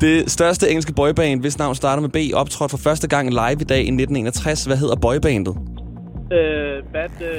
Det 0.00 0.30
største 0.30 0.68
engelske 0.68 0.92
boyband, 0.92 1.40
hvis 1.40 1.58
navn 1.58 1.74
starter 1.74 2.00
med 2.02 2.08
B, 2.08 2.34
optrådte 2.34 2.70
for 2.70 2.78
første 2.78 3.08
gang 3.08 3.30
live 3.30 3.60
i 3.60 3.64
dag 3.64 3.78
i 3.78 3.80
1961. 3.80 4.64
Hvad 4.64 4.76
hedder 4.76 4.96
boybandet? 4.96 5.56
Øh, 6.32 6.82
bad, 6.92 7.10
øh... 7.20 7.30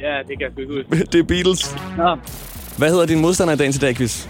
Ja, 0.00 0.18
det 0.28 0.38
kan 0.38 0.40
jeg 0.40 0.50
sgu 0.52 0.60
ikke 0.60 0.74
huske. 0.74 1.04
det 1.12 1.18
er 1.18 1.24
Beatles. 1.24 1.76
Nå, 1.96 2.16
Hvad 2.80 2.90
hedder 2.90 3.06
din 3.06 3.20
modstander 3.20 3.54
i 3.54 3.56
dagens 3.56 3.76
i 3.76 3.78
dag, 3.78 3.96
quiz? 3.96 4.28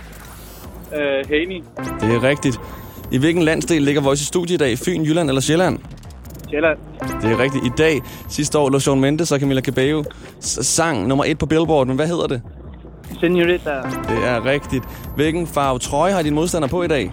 øh, 0.94 1.00
Haney. 1.28 1.62
Det 2.00 2.14
er 2.14 2.22
rigtigt. 2.22 2.60
I 3.10 3.18
hvilken 3.18 3.42
landsdel 3.42 3.82
ligger 3.82 4.02
Voice 4.02 4.22
i 4.22 4.24
studie 4.24 4.54
i 4.54 4.56
dag? 4.56 4.78
Fyn, 4.78 5.04
Jylland 5.04 5.28
eller 5.28 5.40
Sjælland? 5.40 5.78
Sjælland. 6.50 6.78
Det 7.22 7.32
er 7.32 7.38
rigtigt. 7.38 7.66
I 7.66 7.70
dag, 7.78 8.00
sidste 8.28 8.58
år, 8.58 8.70
lå 8.70 8.78
Shawn 8.78 9.00
Mendes 9.00 9.32
og 9.32 9.40
Camila 9.40 9.60
Cabello 9.60 10.04
sang 10.40 11.06
nummer 11.06 11.24
1 11.24 11.38
på 11.38 11.46
Billboard. 11.46 11.86
Men 11.86 11.96
hvad 11.96 12.06
hedder 12.06 12.26
det? 12.26 12.42
Senorita. 13.20 13.70
Det 14.08 14.24
er 14.24 14.44
rigtigt. 14.44 14.84
Hvilken 15.16 15.46
farve 15.46 15.78
trøje 15.78 16.12
har 16.12 16.22
din 16.22 16.34
modstander 16.34 16.68
på 16.68 16.82
i 16.82 16.88
dag? 16.88 17.02
Øh, 17.04 17.10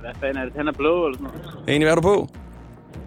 hvad 0.00 0.10
fanden 0.20 0.36
er 0.36 0.44
det? 0.44 0.52
Han 0.56 0.68
er 0.68 0.72
blå 0.72 1.06
eller 1.06 1.18
sådan 1.18 1.32
noget. 1.66 1.76
Enig, 1.76 1.84
hvad 1.86 1.90
er 1.92 1.94
du 1.94 2.02
på? 2.02 2.28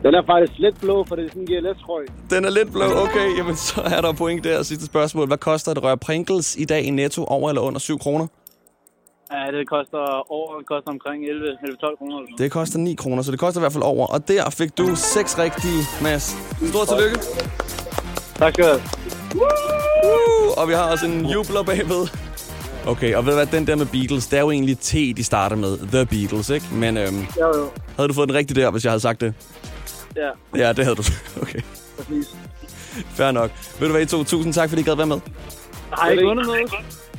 Den 0.03 0.13
er 0.15 0.21
faktisk 0.25 0.59
lidt 0.59 0.81
blå, 0.81 1.03
for 1.07 1.15
det 1.15 1.25
er 1.25 1.29
sådan 1.29 1.41
en 1.41 1.47
GLS-trøje. 1.47 2.05
Den 2.29 2.45
er 2.45 2.49
lidt 2.49 2.71
blå. 2.71 2.83
Okay, 2.83 3.37
jamen 3.37 3.55
så 3.55 3.81
er 3.81 4.01
der 4.01 4.13
point 4.13 4.43
der. 4.43 4.63
Sidste 4.63 4.85
spørgsmål. 4.85 5.27
Hvad 5.27 5.37
koster 5.37 5.71
et 5.71 5.83
rør 5.83 5.95
Pringles 5.95 6.55
i 6.55 6.65
dag 6.65 6.83
i 6.83 6.89
netto 6.89 7.23
over 7.25 7.49
eller 7.49 7.61
under 7.61 7.79
7 7.79 7.99
kroner? 7.99 8.27
Ja, 9.33 9.51
det 9.57 9.69
koster 9.69 10.31
over, 10.31 10.57
det 10.57 10.67
koster 10.67 10.89
omkring 10.91 11.25
11 11.25 11.47
eller 11.63 11.77
12 11.77 11.97
kroner 11.97 12.17
Det 12.37 12.51
koster 12.51 12.79
9 12.79 12.95
kroner, 12.95 13.21
så 13.23 13.31
det 13.31 13.39
koster 13.39 13.59
i 13.61 13.63
hvert 13.63 13.73
fald 13.73 13.83
over. 13.83 14.07
Og 14.07 14.27
der 14.27 14.49
fik 14.49 14.77
du 14.77 14.95
6 14.95 15.37
rigtige, 15.39 15.81
Mads. 16.03 16.35
Stort 16.69 16.87
tillykke. 16.87 17.19
Tak 18.35 18.53
skal 18.53 18.63
du 18.63 18.69
have. 18.69 18.81
Uh, 20.05 20.61
og 20.61 20.67
vi 20.67 20.73
har 20.73 20.91
også 20.91 21.05
en 21.05 21.25
jubler 21.25 21.63
bagved. 21.63 22.07
Okay, 22.87 23.15
og 23.15 23.25
ved 23.25 23.31
du 23.31 23.37
hvad, 23.37 23.45
den 23.59 23.67
der 23.67 23.75
med 23.75 23.85
Beatles, 23.85 24.27
det 24.27 24.37
er 24.37 24.41
jo 24.41 24.51
egentlig 24.51 24.77
T, 24.79 24.91
de 24.93 25.23
starter 25.23 25.55
med. 25.55 25.77
The 25.77 26.05
Beatles, 26.05 26.49
ikke? 26.49 26.65
Men 26.71 26.97
øhm, 26.97 27.25
Jo, 27.39 27.47
jo. 27.57 27.69
havde 27.95 28.07
du 28.09 28.13
fået 28.13 28.29
den 28.29 28.35
rigtige 28.37 28.61
der, 28.61 28.71
hvis 28.71 28.83
jeg 28.83 28.91
havde 28.91 28.99
sagt 28.99 29.21
det? 29.21 29.33
Ja, 30.15 30.30
Ja, 30.56 30.73
det 30.73 30.86
havde 30.86 30.95
du. 30.95 31.04
Okay, 31.41 31.60
præcis. 31.97 32.36
fair 33.10 33.32
nok. 33.32 33.52
Ved 33.80 33.88
du 33.88 33.91
hvad, 33.93 34.02
I 34.02 34.06
to? 34.06 34.23
Tusind 34.23 34.54
tak, 34.54 34.69
fordi 34.69 34.82
I 34.82 34.86
gad 34.86 34.95
være 34.95 35.08
med. 35.08 35.19
Har 35.91 36.06
jeg 36.08 36.12
ikke 36.13 36.26
vundet 36.28 36.45
noget? 36.45 36.71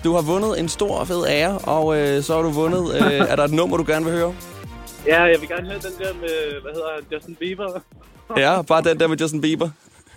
Du 0.04 0.12
har 0.14 0.22
vundet 0.22 0.60
en 0.60 0.68
stor 0.68 0.98
og 0.98 1.06
fed 1.06 1.26
ære, 1.28 1.58
og 1.58 1.96
øh, 1.98 2.22
så 2.22 2.34
har 2.34 2.42
du 2.42 2.50
vundet... 2.50 2.94
Øh, 2.94 3.12
er 3.30 3.36
der 3.36 3.44
et 3.44 3.52
nummer, 3.52 3.76
du 3.76 3.84
gerne 3.86 4.04
vil 4.04 4.14
høre? 4.14 4.34
Ja, 5.06 5.22
jeg 5.22 5.40
vil 5.40 5.48
gerne 5.48 5.66
høre 5.66 5.78
den 5.78 5.92
der 5.98 6.14
med, 6.14 6.62
hvad 6.62 6.72
hedder 6.72 6.88
han, 6.94 7.04
Justin 7.12 7.34
Bieber. 7.34 7.80
Ja, 8.36 8.62
bare 8.62 8.82
den 8.82 9.00
der 9.00 9.06
med 9.06 9.16
Justin 9.16 9.40
Bieber. 9.40 9.70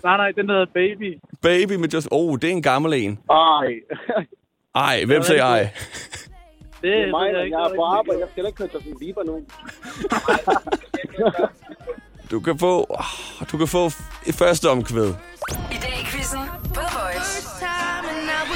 Nej, 0.04 0.16
nej, 0.16 0.30
den 0.36 0.48
der 0.48 0.52
hedder 0.54 0.66
Baby. 0.74 1.18
Baby 1.42 1.72
med 1.72 1.88
Justin... 1.88 2.08
Oh, 2.12 2.38
det 2.38 2.44
er 2.44 2.52
en 2.52 2.62
gammel 2.62 2.92
en. 2.94 3.18
Ej. 3.30 3.66
Ej, 4.74 5.04
hvem 5.04 5.22
sagde 5.22 5.40
ej? 5.40 5.60
Det, 5.62 5.70
Det 6.82 6.90
er 6.92 7.10
mig, 7.10 7.26
jeg, 7.26 7.50
jeg 7.50 7.60
er 7.60 7.68
på 7.68 7.72
ikke 7.72 7.82
arbejde. 7.84 8.20
Jeg 8.20 8.28
skal 8.32 8.46
ikke 8.46 8.58
høre 8.58 8.68
Justin 8.74 8.98
Bieber 8.98 9.22
nu. 9.24 9.40
Du 12.30 12.40
kan 12.40 12.58
få, 12.58 12.86
oh, 12.90 13.04
du 13.52 13.58
kan 13.58 13.68
få 13.68 13.88
f- 13.88 14.32
første 14.32 14.70
omkvæd. 14.70 15.08
I 15.08 15.76
dag 15.82 16.00
i 16.02 16.04
quizzen 16.04 16.40
på 16.64 16.74
The 16.74 16.98
Voice. 16.98 18.48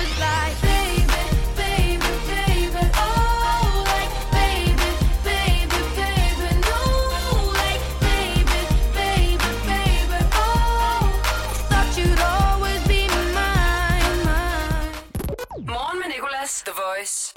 Morgen 15.59 15.99
med 15.99 16.09
Nicolas, 16.15 16.63
The 16.67 16.73
Voice. 16.85 17.33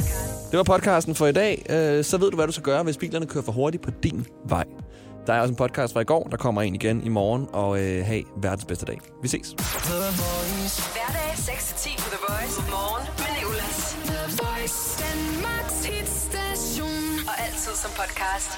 Det 0.52 0.58
var 0.58 0.64
podcasten 0.64 1.16
for 1.16 1.28
i 1.28 1.32
dag. 1.32 1.66
Øh, 1.70 2.04
Så 2.04 2.18
ved 2.18 2.30
du, 2.32 2.36
hvad 2.36 2.48
du 2.48 2.52
skal 2.54 2.64
gøre, 2.64 2.84
hvis 2.84 2.98
bilerne 2.98 3.26
kører 3.28 3.44
for 3.44 3.52
hurtigt 3.52 3.84
på 3.84 3.92
din 4.04 4.28
vej. 4.50 4.64
Der 5.28 5.34
er 5.34 5.42
også 5.42 5.52
en 5.52 5.56
podcast 5.56 5.94
fra 5.94 6.00
i 6.00 6.04
går, 6.04 6.24
der 6.32 6.38
kommer 6.38 6.62
en 6.62 6.76
igen 6.76 7.04
i 7.04 7.10
morgen, 7.10 7.48
og 7.54 7.80
øh, 7.80 8.06
have 8.06 8.24
verdens 8.38 8.66
bedste 8.66 8.86
dag. 8.86 9.00
Vi 9.22 9.28
ses. 9.28 9.48
Hverdag 9.50 11.32
6-10 11.34 12.04
på 12.04 12.10
The 12.16 12.20
Voice. 12.30 12.56
Morgen 12.70 13.08
med 13.18 13.32
Nicolas. 13.38 13.98
The 14.12 14.22
Voice. 14.44 15.04
Danmarks 15.04 15.86
hitstation. 15.86 17.04
Og 17.30 17.36
altid 17.46 17.74
som 17.84 17.92
podcast. 18.02 18.52